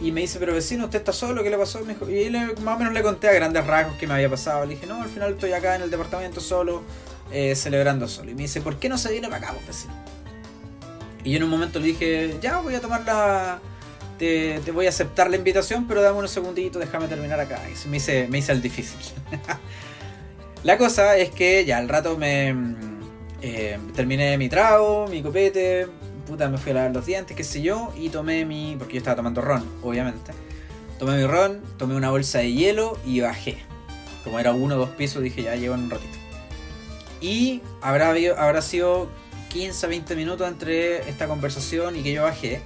[0.00, 1.42] Y me dice, pero vecino, ¿usted está solo?
[1.42, 1.80] ¿Qué le pasó?
[1.80, 2.30] Me dijo, y
[2.62, 4.64] más o menos le conté a grandes rasgos qué me había pasado.
[4.64, 6.82] Le dije, no, al final estoy acá en el departamento solo,
[7.30, 8.30] eh, celebrando solo.
[8.30, 9.94] Y me dice, ¿por qué no se viene para acá, pues, vecino?
[11.22, 13.60] Y yo en un momento le dije, ya voy a tomar la...
[14.18, 17.60] Te, voy a aceptar la invitación, pero dame unos segunditos, déjame terminar acá.
[17.68, 18.98] Y me hice, me hice el difícil.
[20.62, 22.54] La cosa es que ya al rato me
[23.40, 25.86] eh, terminé mi trago, mi copete,
[26.30, 28.76] puta, me fui a lavar los dientes, qué sé yo, y tomé mi.
[28.78, 30.32] porque yo estaba tomando ron, obviamente.
[30.98, 33.58] Tomé mi ron, tomé una bolsa de hielo y bajé.
[34.22, 36.18] Como era uno o dos pisos, dije ya llevo un ratito.
[37.20, 39.08] Y habrá, habrá sido
[39.50, 42.60] 15 20 minutos entre esta conversación y que yo bajé.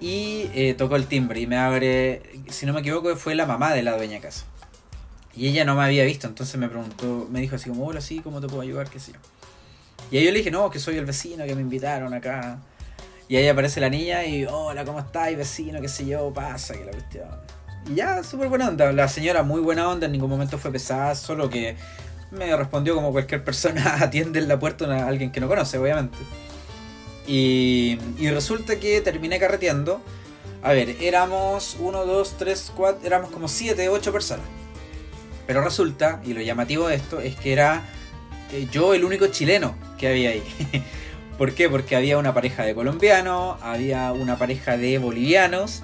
[0.00, 3.72] Y eh, tocó el timbre y me abre, si no me equivoco, fue la mamá
[3.74, 4.46] de la dueña casa.
[5.36, 8.20] Y ella no me había visto, entonces me preguntó, me dijo así como, hola, sí,
[8.20, 8.88] ¿cómo te puedo ayudar?
[8.88, 9.18] ¿Qué sé yo?
[10.10, 12.58] Y ahí yo le dije, no, que soy el vecino, que me invitaron acá.
[13.28, 15.80] Y ahí aparece la niña y, hola, ¿cómo estás, vecino?
[15.80, 16.32] ¿Qué sé yo?
[16.32, 17.28] Pasa, que la cuestión.
[17.88, 18.92] Y ya, súper buena onda.
[18.92, 21.76] La señora muy buena onda, en ningún momento fue pesada, solo que
[22.30, 26.18] me respondió como cualquier persona atiende en la puerta a alguien que no conoce, obviamente.
[27.26, 30.02] Y, y resulta que terminé carreteando.
[30.62, 34.46] A ver, éramos 1, 2, 3, 4, éramos como 7, 8 personas.
[35.46, 37.82] Pero resulta, y lo llamativo de esto, es que era
[38.70, 40.42] yo el único chileno que había ahí.
[41.38, 41.68] ¿Por qué?
[41.68, 45.82] Porque había una pareja de colombianos, había una pareja de bolivianos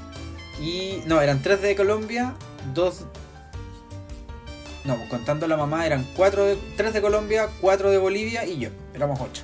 [0.61, 1.03] y...
[1.07, 2.35] No, eran tres de Colombia,
[2.75, 3.05] dos...
[4.85, 8.71] No, contando la mamá eran cuatro de, tres de Colombia, cuatro de Bolivia y yo.
[8.95, 9.43] Éramos ocho.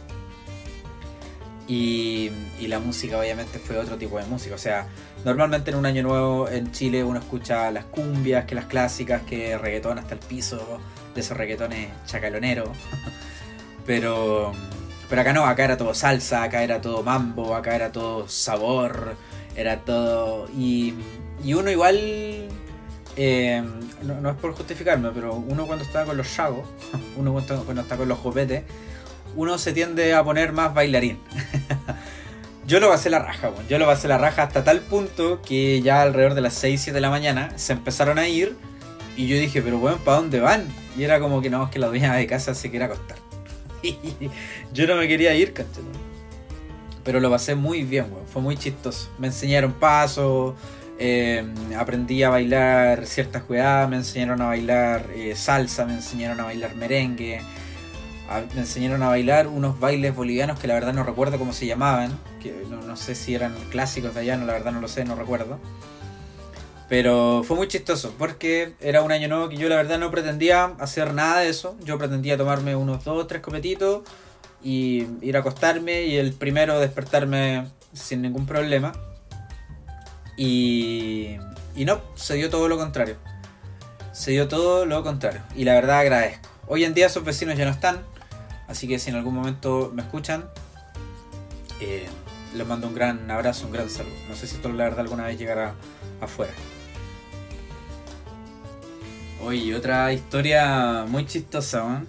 [1.67, 4.55] Y, y, la música obviamente fue otro tipo de música.
[4.55, 4.87] O sea,
[5.25, 9.57] normalmente en un año nuevo en Chile uno escucha las cumbias, que las clásicas, que
[9.57, 10.81] reggaetón hasta el piso,
[11.15, 12.69] de esos reggaetones chacaloneros.
[13.87, 14.53] pero,
[15.09, 19.17] pero acá no, acá era todo salsa, acá era todo mambo, acá era todo sabor,
[19.57, 20.49] era todo...
[20.57, 20.95] Y,
[21.43, 22.49] y uno igual...
[23.17, 23.63] Eh,
[24.03, 26.69] no, es por justificarme, pero uno cuando está con los chagos,
[27.17, 28.65] uno cuando está con los jopetes,
[29.37, 31.19] uno se tiende a poner más bailarín.
[32.67, 33.69] yo lo pasé la raja, bueno.
[33.69, 36.95] yo lo pasé la raja hasta tal punto que ya alrededor de las 6, 7
[36.95, 38.57] de la mañana se empezaron a ir
[39.17, 40.67] y yo dije, pero bueno, ¿para dónde van?
[40.97, 43.19] Y era como que no, es que la dueña de casa se quería acostar.
[44.73, 45.85] yo no me quería ir, ¿cachai?
[47.05, 48.27] Pero lo pasé muy bien, weón.
[48.27, 49.11] Fue muy chistoso.
[49.19, 50.55] Me enseñaron pasos,
[50.99, 51.45] eh,
[51.77, 56.75] aprendí a bailar ciertas jugadas, me enseñaron a bailar eh, salsa, me enseñaron a bailar
[56.77, 57.41] merengue,
[58.55, 62.19] me enseñaron a bailar unos bailes bolivianos que la verdad no recuerdo cómo se llamaban,
[62.43, 65.05] que no, no sé si eran clásicos de allá, no, la verdad no lo sé,
[65.05, 65.59] no recuerdo.
[66.89, 70.65] Pero fue muy chistoso porque era un año nuevo que yo la verdad no pretendía
[70.79, 71.77] hacer nada de eso.
[71.83, 74.03] Yo pretendía tomarme unos dos, tres copetitos
[74.63, 78.93] y ir a acostarme y el primero despertarme sin ningún problema.
[80.37, 81.37] Y,
[81.75, 83.17] y no, se dio todo lo contrario.
[84.13, 85.41] Se dio todo lo contrario.
[85.57, 86.49] Y la verdad agradezco.
[86.67, 88.03] Hoy en día esos vecinos ya no están.
[88.75, 90.47] Así que si en algún momento me escuchan,
[91.81, 92.09] eh,
[92.57, 94.17] les mando un gran abrazo, un gran saludo.
[94.29, 95.75] No sé si esto la verdad alguna vez llegará
[96.21, 96.53] afuera.
[99.41, 102.03] Oye, otra historia muy chistosa,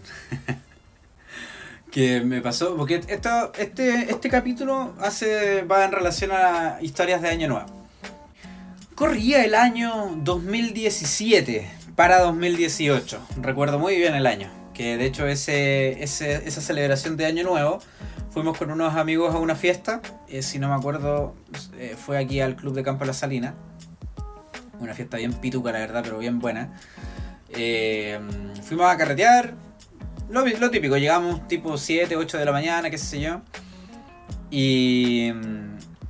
[1.92, 7.30] que me pasó, porque esto, este, este capítulo hace, va en relación a historias de
[7.30, 7.86] Año Nuevo.
[8.96, 16.04] Corría el año 2017 para 2018, recuerdo muy bien el año, que de hecho ese,
[16.04, 17.80] esa celebración de Año Nuevo
[18.30, 21.34] fuimos con unos amigos a una fiesta, eh, si no me acuerdo,
[21.80, 23.56] eh, fue aquí al Club de Campo La Salina,
[24.80, 26.78] una fiesta bien pituca la verdad, pero bien buena.
[27.50, 28.20] Eh,
[28.64, 29.54] fuimos a carretear.
[30.30, 33.42] Lo, típico, llegamos tipo 7, 8 de la mañana, qué sé yo.
[34.52, 35.32] Y,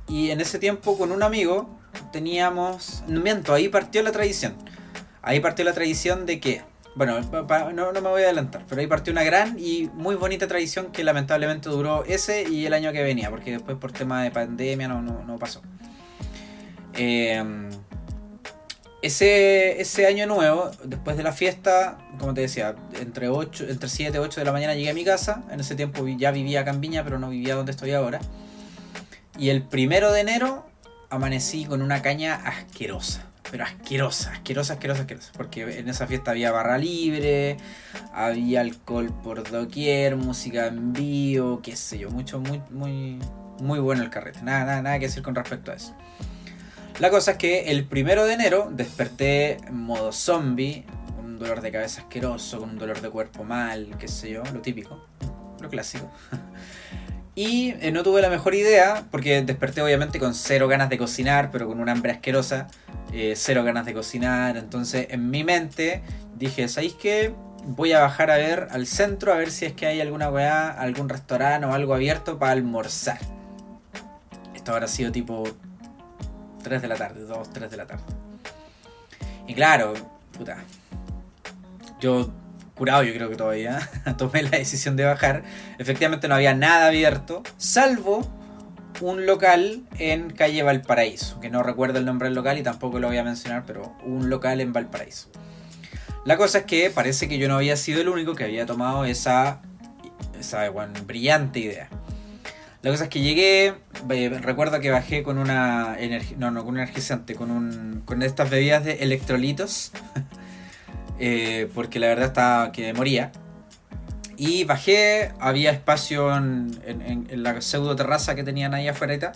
[0.08, 1.78] y en ese tiempo con un amigo
[2.12, 3.04] teníamos...
[3.06, 4.56] No miento, ahí partió la tradición.
[5.22, 6.62] Ahí partió la tradición de que...
[6.96, 7.20] Bueno,
[7.74, 11.04] no, me voy a adelantar, pero ahí partió una gran y muy bonita tradición que
[11.04, 15.38] lamentablemente duró ese y el año que venía, porque después por tema de pandemia no,
[15.38, 15.60] pasó.
[16.94, 17.44] Eh,
[19.02, 24.18] ese, año nuevo, después de la fiesta, como te decía, entre, 8, entre 7 y
[24.18, 25.44] 8 de la mañana llegué a mi casa.
[25.50, 28.20] En ese tiempo ya vivía acá en pero no vivía donde estoy ahora.
[29.38, 30.66] Y el primero de enero
[31.10, 33.26] amanecí con una caña asquerosa.
[33.50, 35.32] Pero asquerosa, asquerosa, asquerosa, asquerosa.
[35.36, 37.56] Porque en esa fiesta había barra libre,
[38.12, 42.10] había alcohol por doquier, música en vivo, qué sé yo.
[42.10, 43.18] Mucho, muy, muy,
[43.60, 44.42] muy bueno el carrete.
[44.42, 45.94] Nada, nada, nada que decir con respecto a eso.
[46.98, 50.84] La cosa es que el primero de enero desperté en modo zombie,
[51.18, 54.62] un dolor de cabeza asqueroso, con un dolor de cuerpo mal, qué sé yo, lo
[54.62, 55.06] típico,
[55.60, 56.10] lo clásico.
[57.36, 61.50] Y eh, no tuve la mejor idea, porque desperté obviamente con cero ganas de cocinar,
[61.52, 62.66] pero con un hambre asquerosa,
[63.12, 64.56] eh, cero ganas de cocinar.
[64.56, 66.02] Entonces en mi mente
[66.34, 67.34] dije, ¿sabéis qué?
[67.66, 70.70] Voy a bajar a ver al centro a ver si es que hay alguna weá,
[70.70, 73.18] algún restaurante o algo abierto para almorzar.
[74.54, 75.44] Esto habrá sido tipo
[76.62, 78.04] 3 de la tarde, 2, 3 de la tarde.
[79.46, 79.92] Y claro,
[80.32, 80.56] puta.
[82.00, 82.32] Yo
[82.76, 85.42] curado yo creo que todavía, tomé la decisión de bajar.
[85.78, 88.30] Efectivamente no había nada abierto, salvo
[89.00, 93.08] un local en calle Valparaíso, que no recuerdo el nombre del local y tampoco lo
[93.08, 95.28] voy a mencionar, pero un local en Valparaíso.
[96.24, 99.04] La cosa es que parece que yo no había sido el único que había tomado
[99.04, 99.60] esa,
[100.38, 100.68] esa
[101.06, 101.88] brillante idea.
[102.82, 103.74] La cosa es que llegué,
[104.10, 105.96] eh, recuerdo que bajé con una
[106.36, 109.92] no, no, con un energizante, con, un, con estas bebidas de electrolitos,
[111.18, 113.32] eh, porque la verdad estaba que moría.
[114.36, 119.32] Y bajé, había espacio en, la pseudo terraza que tenían ahí afuera.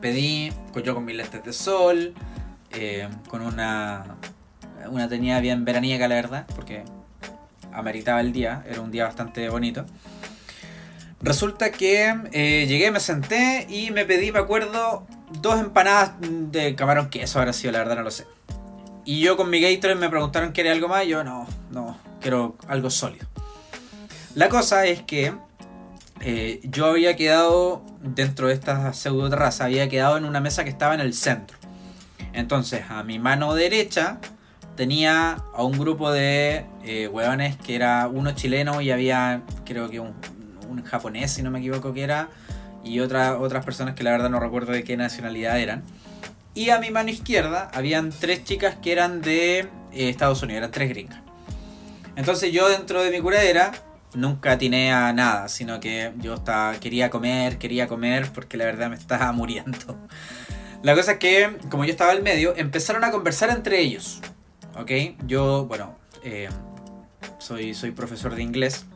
[0.00, 0.52] Pedí,
[0.84, 2.14] yo con mis lentes de sol,
[2.72, 4.16] eh, con una,
[4.90, 6.84] una tenía bien veraniega la verdad, porque
[7.72, 9.86] ameritaba el día, era un día bastante bonito.
[11.22, 15.06] Resulta que eh, llegué, me senté y me pedí, me acuerdo,
[15.40, 18.26] dos empanadas de camarón queso, habrá sido, la verdad no lo sé.
[19.04, 22.90] Y yo con mi Gatorade me preguntaron qué algo más yo no, no, quiero algo
[22.90, 23.26] sólido.
[24.34, 25.34] La cosa es que
[26.20, 30.70] eh, yo había quedado dentro de esta pseudo terraza, había quedado en una mesa que
[30.70, 31.58] estaba en el centro.
[32.32, 34.18] Entonces, a mi mano derecha
[34.74, 40.00] tenía a un grupo de eh, hueones que era uno chileno y había, creo que
[40.00, 40.14] un,
[40.84, 42.28] japonés, si no me equivoco, que era,
[42.82, 45.84] y otra, otras personas que la verdad no recuerdo de qué nacionalidad eran.
[46.54, 50.70] Y a mi mano izquierda habían tres chicas que eran de eh, Estados Unidos, eran
[50.70, 51.20] tres gringas.
[52.16, 53.72] Entonces yo dentro de mi curadera
[54.14, 58.88] nunca atiné a nada, sino que yo estaba, quería comer, quería comer, porque la verdad
[58.88, 59.98] me estaba muriendo.
[60.82, 64.20] La cosa es que, como yo estaba al medio, empezaron a conversar entre ellos.
[64.78, 64.90] ¿Ok?
[65.26, 66.48] Yo, bueno, eh,
[67.38, 68.86] soy, soy profesor de inglés,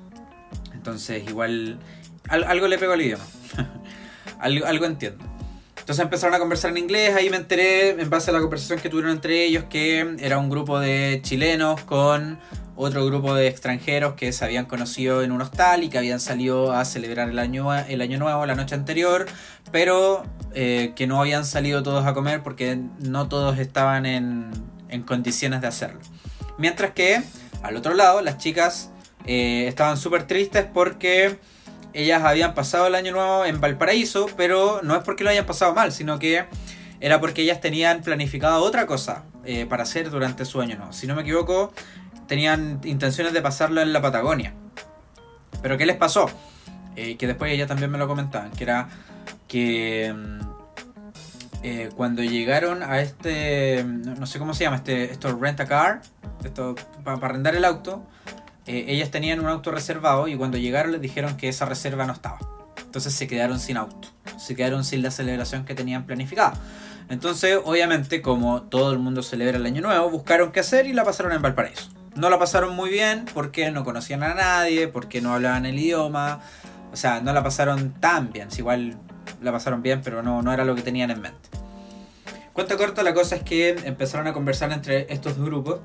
[0.74, 1.78] entonces igual
[2.28, 3.24] algo le pego al idioma.
[4.38, 5.27] algo, algo entiendo.
[5.88, 8.90] Entonces empezaron a conversar en inglés, ahí me enteré en base a la conversación que
[8.90, 12.38] tuvieron entre ellos que era un grupo de chilenos con
[12.76, 16.74] otro grupo de extranjeros que se habían conocido en un hostal y que habían salido
[16.74, 19.24] a celebrar el año, el año nuevo la noche anterior,
[19.72, 24.50] pero eh, que no habían salido todos a comer porque no todos estaban en,
[24.90, 26.00] en condiciones de hacerlo.
[26.58, 27.22] Mientras que
[27.62, 28.90] al otro lado las chicas
[29.24, 31.38] eh, estaban súper tristes porque
[31.98, 35.74] ellas habían pasado el año nuevo en Valparaíso, pero no es porque lo hayan pasado
[35.74, 36.46] mal, sino que
[37.00, 40.92] era porque ellas tenían planificado otra cosa eh, para hacer durante su año nuevo.
[40.92, 41.72] Si no me equivoco,
[42.26, 44.54] tenían intenciones de pasarlo en la Patagonia.
[45.60, 46.30] Pero ¿qué les pasó?
[46.94, 48.88] Eh, que después ella también me lo comentaban, que era
[49.48, 50.40] que mm,
[51.62, 56.02] eh, cuando llegaron a este, no sé cómo se llama, este, esto rent a car,
[56.44, 58.04] esto, para, arrendar el auto,
[58.68, 62.12] eh, ellas tenían un auto reservado y cuando llegaron les dijeron que esa reserva no
[62.12, 62.38] estaba.
[62.84, 64.08] Entonces se quedaron sin auto,
[64.38, 66.54] se quedaron sin la celebración que tenían planificada.
[67.08, 71.04] Entonces, obviamente, como todo el mundo celebra el año nuevo, buscaron qué hacer y la
[71.04, 75.34] pasaron en Valparaíso no la pasaron muy bien porque no conocían a nadie, porque no
[75.34, 76.40] hablaban el idioma.
[76.92, 78.48] O sea, no la pasaron tan bien.
[78.58, 78.98] igual
[79.40, 81.48] la pasaron bien, pero no, no era lo que tenían en mente.
[82.52, 85.78] Cuento corto, la cosa es que empezaron a conversar entre estos dos grupos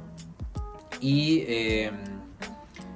[0.99, 1.91] y eh,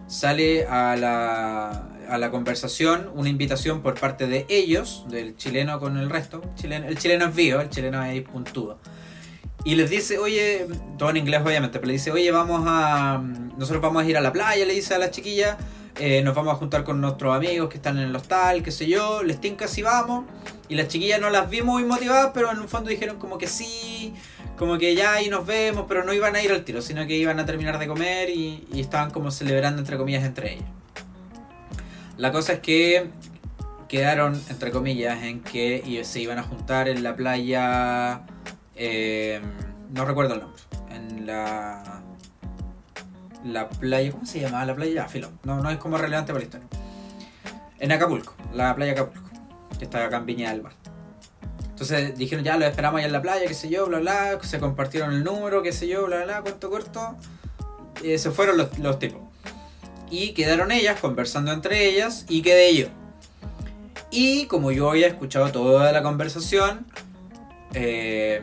[0.08, 5.98] sale a la, a la conversación una invitación por parte de ellos, del chileno con
[5.98, 6.42] el resto.
[6.64, 8.80] el chileno es vivo, el chileno es puntudo
[9.68, 10.66] y les dice, oye,
[10.98, 13.22] todo en inglés obviamente, pero le dice, oye, vamos a.
[13.58, 15.58] Nosotros vamos a ir a la playa, le dice a la chiquilla.
[16.00, 18.88] Eh, nos vamos a juntar con nuestros amigos que están en el hostal, qué sé
[18.88, 19.24] yo.
[19.24, 20.24] Les tinca si vamos.
[20.70, 23.48] Y las chiquillas no las vimos muy motivadas, pero en un fondo dijeron como que
[23.48, 24.14] sí,
[24.58, 27.16] como que ya ahí nos vemos, pero no iban a ir al tiro, sino que
[27.16, 30.70] iban a terminar de comer y, estaban como celebrando entre comillas entre ellas.
[32.18, 33.10] La cosa es que
[33.88, 38.24] quedaron entre comillas en que se iban a juntar en la playa
[38.78, 39.42] eh,
[39.92, 40.62] no recuerdo el nombre.
[40.92, 42.02] En la.
[43.44, 44.12] La playa.
[44.12, 45.04] ¿Cómo se llamaba la playa?
[45.06, 45.32] Ah, filo.
[45.44, 46.68] No, no es como relevante para la historia.
[47.80, 49.30] En Acapulco, la playa Acapulco.
[49.78, 50.74] Que está acá en Viña del Mar.
[51.70, 54.40] Entonces dijeron, ya lo esperamos allá en la playa, qué sé yo, bla, bla.
[54.42, 57.16] Se compartieron el número, qué sé yo, bla, bla, corto, corto.
[58.04, 59.22] Y se fueron los, los tipos.
[60.10, 62.88] Y quedaron ellas conversando entre ellas y quedé yo.
[64.10, 66.86] Y como yo había escuchado toda la conversación,
[67.74, 68.42] eh,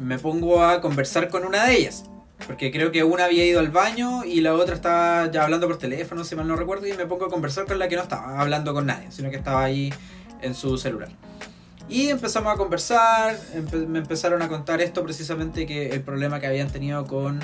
[0.00, 2.04] me pongo a conversar con una de ellas.
[2.46, 5.78] Porque creo que una había ido al baño y la otra estaba ya hablando por
[5.78, 8.40] teléfono, si mal no recuerdo, y me pongo a conversar con la que no estaba
[8.40, 9.92] hablando con nadie, sino que estaba ahí
[10.40, 11.10] en su celular.
[11.88, 13.38] Y empezamos a conversar,
[13.88, 17.40] me empezaron a contar esto precisamente, que el problema que habían tenido con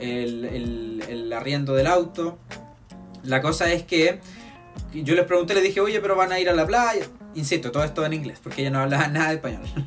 [0.00, 2.38] el, el, el arriendo del auto.
[3.22, 4.20] La cosa es que
[4.94, 7.06] yo les pregunté, les dije, oye, pero van a ir a la playa.
[7.34, 9.62] Insisto, todo esto en inglés, porque ella no hablaba nada de español.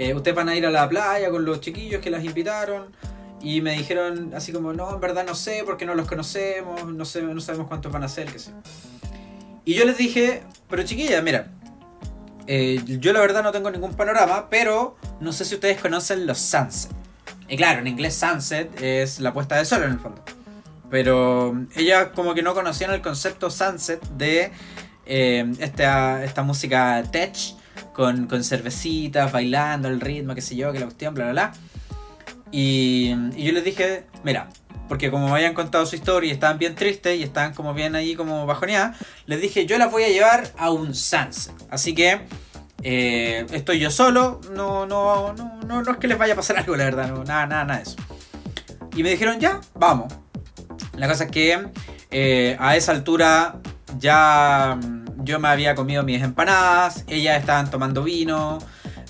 [0.00, 2.94] Eh, ustedes van a ir a la playa con los chiquillos que las invitaron.
[3.42, 7.04] Y me dijeron así como, no, en verdad no sé, porque no los conocemos, no,
[7.04, 8.52] sé, no sabemos cuántos van a ser, qué sé.
[9.64, 11.50] Y yo les dije, pero chiquilla, mira,
[12.50, 16.38] eh, yo la verdad no tengo ningún panorama, pero no sé si ustedes conocen los
[16.38, 16.90] sunset.
[17.46, 20.24] Y claro, en inglés sunset es la puesta de sol en el fondo.
[20.90, 24.50] Pero ella como que no conocían el concepto sunset de
[25.04, 27.36] eh, esta, esta música tech
[27.92, 31.52] con, con cervecitas, bailando, el ritmo, qué sé yo, que la cuestión, bla, bla, bla.
[32.50, 34.48] Y, y yo les dije, mira,
[34.88, 37.94] porque como me habían contado su historia y estaban bien tristes y estaban como bien
[37.94, 41.54] ahí como bajoneadas, les dije, yo las voy a llevar a un sunset.
[41.70, 42.20] Así que
[42.82, 46.56] eh, estoy yo solo, no, no, no, no, no es que les vaya a pasar
[46.58, 47.96] algo, la verdad, no, nada, nada, nada de eso.
[48.96, 50.12] Y me dijeron, ya, vamos.
[50.96, 51.68] La cosa es que
[52.10, 53.56] eh, a esa altura
[53.98, 58.58] ya mm, yo me había comido mis empanadas, ellas estaban tomando vino.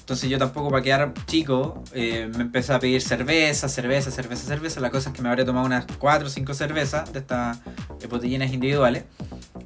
[0.09, 4.80] Entonces yo tampoco para quedar chico eh, me empecé a pedir cerveza, cerveza, cerveza, cerveza.
[4.80, 7.59] La cosa es que me habría tomado unas 4 o 5 cervezas de estas
[8.09, 9.04] botellines individuales.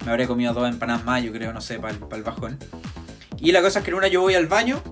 [0.05, 2.59] Me habría comido dos empanadas más, yo creo, no sé, para el, bajón.
[3.39, 4.83] Y la cosa es que en una yo voy al baño,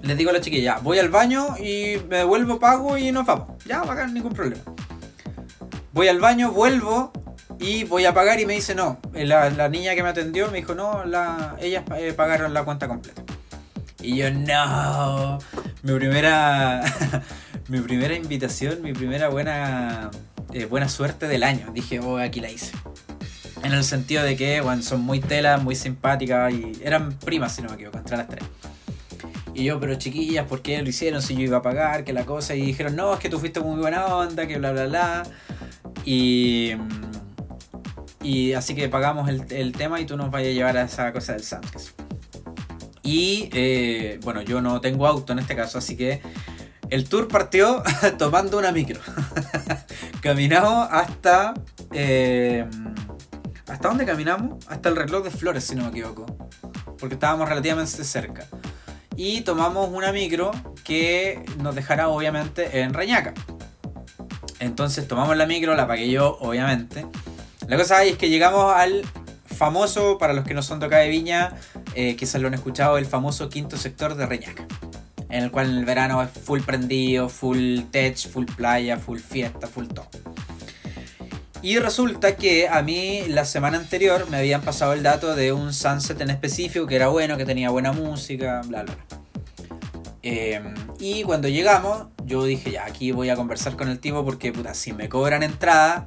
[0.00, 3.62] les digo a la chiquilla, voy al baño y me devuelvo, pago y nos vamos.
[3.66, 4.62] Ya, a ningún problema.
[5.92, 7.12] Voy al baño, vuelvo
[7.58, 8.98] y voy a pagar y me dice no.
[9.12, 13.29] La, niña que me atendió me dijo no, la, ellas eh, pagaron la cuenta completa.
[14.02, 15.38] Y yo no.
[15.82, 16.82] Mi primera.
[17.68, 20.10] mi primera invitación, mi primera buena.
[20.52, 21.70] Eh, buena suerte del año.
[21.72, 22.72] Dije, oh, aquí la hice.
[23.62, 27.62] En el sentido de que, bueno, son muy telas, muy simpáticas y eran primas, si
[27.62, 28.44] no me equivoco, entre las tres.
[29.54, 32.04] Y yo, pero chiquillas, ¿por qué lo hicieron si yo iba a pagar?
[32.04, 32.54] Que la cosa.
[32.54, 35.22] Y dijeron, no, es que tú fuiste muy buena onda, que bla, bla, bla.
[36.04, 36.72] Y.
[38.22, 41.32] Y así que pagamos el, tema y tú nos vayas a llevar a esa cosa
[41.32, 41.94] del Sánchez.
[43.10, 46.22] Y eh, bueno, yo no tengo auto en este caso, así que
[46.90, 47.82] el tour partió
[48.18, 49.00] tomando una micro.
[50.20, 51.54] caminamos hasta.
[51.90, 52.64] Eh,
[53.66, 54.64] ¿Hasta dónde caminamos?
[54.68, 56.24] Hasta el reloj de flores, si no me equivoco.
[57.00, 58.46] Porque estábamos relativamente cerca.
[59.16, 60.52] Y tomamos una micro
[60.84, 63.34] que nos dejará obviamente en Reñaca.
[64.60, 67.06] Entonces tomamos la micro, la pagué yo, obviamente.
[67.66, 69.02] La cosa es que llegamos al
[69.60, 71.52] famoso, para los que no son de acá de Viña,
[71.94, 74.66] eh, quizás lo han escuchado, el famoso quinto sector de Reñaca.
[75.28, 79.66] En el cual en el verano es full prendido, full tech, full playa, full fiesta,
[79.66, 80.08] full todo.
[81.60, 85.74] Y resulta que a mí la semana anterior me habían pasado el dato de un
[85.74, 88.96] sunset en específico que era bueno, que tenía buena música, bla, bla.
[90.22, 94.52] Em, y cuando llegamos, yo dije, ya, aquí voy a conversar con el tipo porque,
[94.52, 96.06] puta, si me cobran entrada,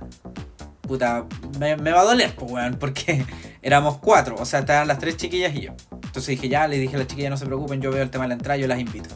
[0.81, 1.27] puta,
[1.59, 3.25] me, va a doler, pues, weón, porque
[3.61, 5.71] éramos cuatro, o sea, estaban las tres chiquillas y yo.
[5.91, 8.25] Entonces dije, ya, le dije a las chiquillas, no se preocupen, yo veo el tema
[8.25, 9.09] de la entrada, yo las invito.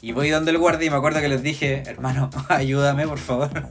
[0.00, 3.50] Y voy donde el guardia y me acuerdo que les dije, hermano, ayúdame por favor.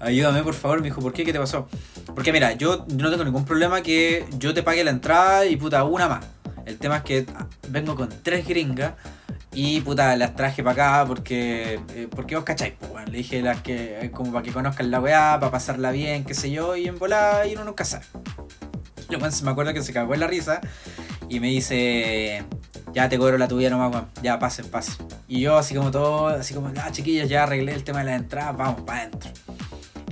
[0.00, 0.80] ayúdame por favor.
[0.80, 1.24] Me dijo, ¿por qué?
[1.24, 1.66] ¿Qué te pasó?
[2.14, 5.82] Porque mira, yo no tengo ningún problema que yo te pague la entrada y puta,
[5.84, 6.26] una más.
[6.66, 7.26] El tema es que
[7.68, 8.92] vengo con tres gringas
[9.52, 11.80] y puta, las traje para acá porque.
[11.94, 13.98] Eh, porque vos cacháis, pues, bueno, Le dije las que.
[14.00, 16.98] Eh, como para que conozcan la weá, para pasarla bien, qué sé yo, y en
[16.98, 18.04] volada y uno nunca sabe.
[19.08, 20.60] Yo me acuerdo que se cagó en la risa
[21.28, 22.44] y me dice.
[22.92, 24.06] Ya te cobro la tuya nomás, weón.
[24.22, 25.06] Ya pasen, pasen.
[25.28, 28.16] Y yo así como todo, así como, ah, chiquillos, ya arreglé el tema de la
[28.16, 29.30] entrada, vamos, para adentro.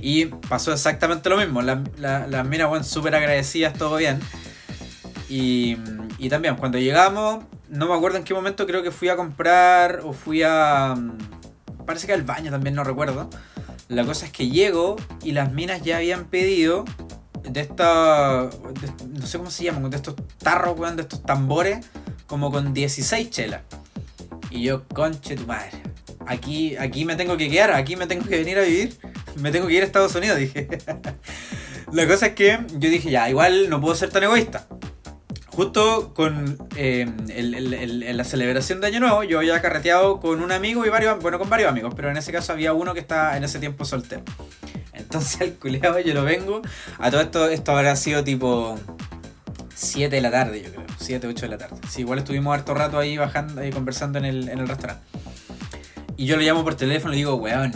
[0.01, 1.61] Y pasó exactamente lo mismo.
[1.61, 4.19] Las la, minas, weón, súper agradecidas, todo bien.
[5.29, 5.77] Y,
[6.17, 10.01] y también, cuando llegamos, no me acuerdo en qué momento, creo que fui a comprar
[10.03, 10.95] o fui a...
[10.97, 11.17] Mm,
[11.85, 13.29] parece que al baño también, no recuerdo.
[13.87, 16.85] La cosa es que llego y las minas ya habían pedido
[17.43, 18.49] de esta...
[19.07, 21.85] no sé cómo se llaman, de estos tarros, weón, de estos tambores,
[22.27, 23.61] como con 16 chelas.
[24.49, 25.83] Y yo, conche tu madre.
[26.25, 28.97] Aquí, aquí me tengo que quedar, aquí me tengo que venir a vivir.
[29.35, 30.67] Me tengo que ir a Estados Unidos, dije.
[31.93, 34.67] La cosa es que yo dije, ya, igual no puedo ser tan egoísta
[35.59, 37.05] justo con eh,
[38.13, 41.49] la celebración de Año Nuevo, yo había carreteado con un amigo y varios, bueno, con
[41.49, 44.23] varios amigos, pero en ese caso había uno que estaba en ese tiempo soltero.
[44.93, 46.61] Entonces el culeado yo lo vengo.
[46.97, 48.79] A todo esto, esto habrá sido tipo
[49.75, 50.85] 7 de la tarde, yo creo.
[50.97, 51.75] 7, 8 de la tarde.
[51.89, 55.03] Sí, igual estuvimos harto rato ahí bajando y conversando en el, en el restaurante.
[56.15, 57.73] Y yo lo llamo por teléfono y digo, weón.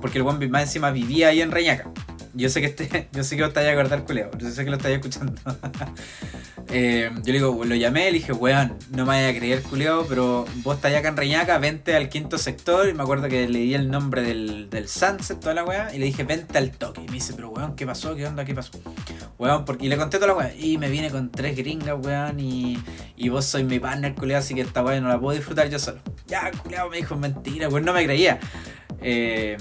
[0.00, 1.88] Porque el weón más encima vivía ahí en Reñaca.
[2.34, 4.28] Yo sé que este, yo sé que lo estáis a acordar, culeo.
[4.38, 5.40] Yo sé que lo estáis escuchando.
[6.74, 10.06] Eh, yo le digo, lo llamé, le dije, weón, no me vaya a creer, culeo,
[10.08, 12.88] pero vos estás acá en Reñaca, vente al quinto sector.
[12.88, 15.98] Y me acuerdo que le di el nombre del, del Sunset, toda la weá, y
[15.98, 17.02] le dije, vente al toque.
[17.02, 18.16] Y me dice, pero weón, ¿qué pasó?
[18.16, 18.46] ¿Qué onda?
[18.46, 18.72] ¿Qué pasó?
[19.38, 20.54] Weón, porque, y le conté toda la weá.
[20.54, 22.78] Y me viene con tres gringas, weón, y,
[23.16, 25.78] y vos sois mi partner, culeo, así que esta weá no la puedo disfrutar yo
[25.78, 26.00] solo.
[26.26, 28.40] Ya, culeo, me dijo, mentira, weón, no me creía.
[29.02, 29.58] Eh,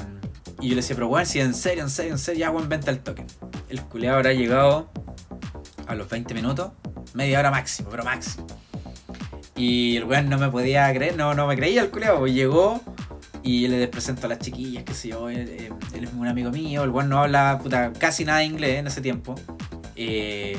[0.62, 2.70] Y yo le decía, pero weón, si en serio, en serio, en serio, ya weón,
[2.70, 3.26] venta el token.
[3.68, 4.90] El culeado habrá llegado
[5.88, 6.72] a los 20 minutos,
[7.14, 8.48] media hora máximo, pero máximo.
[9.56, 12.82] Y el weón no me podía creer, no, no me creía el culeado, pues llegó
[13.44, 16.84] y le presento a las chiquillas, que sé yo, él, él es un amigo mío,
[16.84, 19.36] el weón no habla puta, casi nada de inglés en ese tiempo.
[19.96, 20.58] Eh,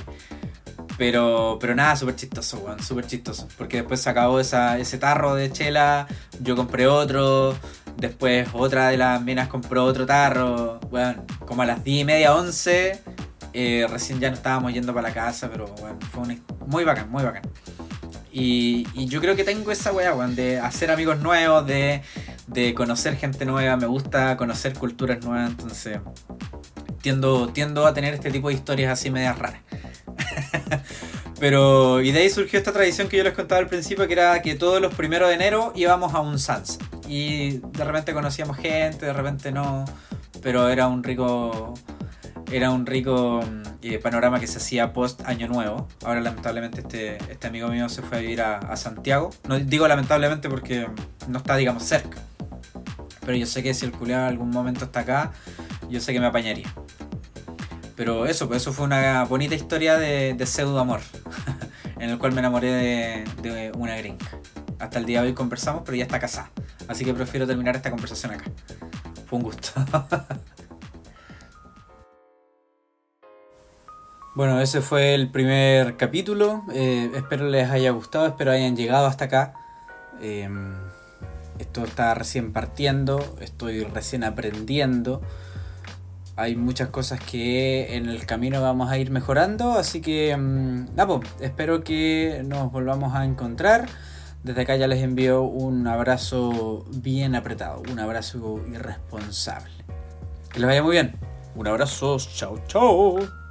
[0.99, 3.49] pero, pero nada, súper chistoso, weón, súper chistoso.
[3.57, 6.07] Porque después se acabó ese tarro de chela,
[6.41, 7.57] yo compré otro,
[7.97, 12.35] después otra de las minas compró otro tarro, weón, como a las 10 y media,
[12.35, 13.03] 11,
[13.53, 17.11] eh, recién ya no estábamos yendo para la casa, pero bueno, fue un, muy bacán,
[17.11, 17.43] muy bacán.
[18.33, 22.03] Y, yo creo que tengo esa weá, weón, de hacer amigos nuevos, de,
[22.75, 25.99] conocer gente nueva, me gusta conocer culturas nuevas, entonces
[27.03, 29.61] tiendo, tiendo a tener este tipo de historias así medias raras.
[31.43, 34.41] Pero, y de ahí surgió esta tradición que yo les contaba al principio, que era
[34.43, 36.79] que todos los primeros de enero íbamos a un salsa.
[37.09, 39.85] Y de repente conocíamos gente, de repente no.
[40.41, 41.75] Pero era un rico.
[42.53, 43.41] Era un rico
[43.81, 45.89] eh, panorama que se hacía post año nuevo.
[46.05, 49.31] Ahora lamentablemente este, este amigo mío se fue a vivir a, Santiago.
[49.49, 50.87] No digo lamentablemente porque
[51.29, 52.19] no está, digamos, cerca.
[53.21, 55.33] Pero yo sé que si el culiado algún momento está acá,
[55.89, 56.71] yo sé que me apañaría.
[57.97, 61.01] Pero eso, pues eso fue una bonita historia de, de pseudo amor,
[61.99, 64.27] en el cual me enamoré de, de, una gringa.
[64.79, 66.51] Hasta el día de hoy conversamos, pero ya está casada.
[66.87, 68.45] Así que prefiero terminar esta conversación acá.
[69.27, 69.73] Fue un gusto.
[74.35, 76.65] bueno, ese fue el primer capítulo.
[76.73, 79.55] Eh, espero les haya gustado, espero hayan llegado hasta acá.
[80.21, 80.49] Eh,
[81.59, 85.21] esto está recién partiendo, estoy recién aprendiendo
[86.37, 90.87] hay muchas cosas que en el camino vamos a ir mejorando, así que mmm,
[91.41, 93.87] espero que nos volvamos a encontrar.
[94.43, 99.71] Desde acá ya les envío un abrazo bien apretado, un abrazo irresponsable.
[100.53, 101.15] Que les vaya muy bien.
[101.55, 103.42] Un abrazo, chao, chao.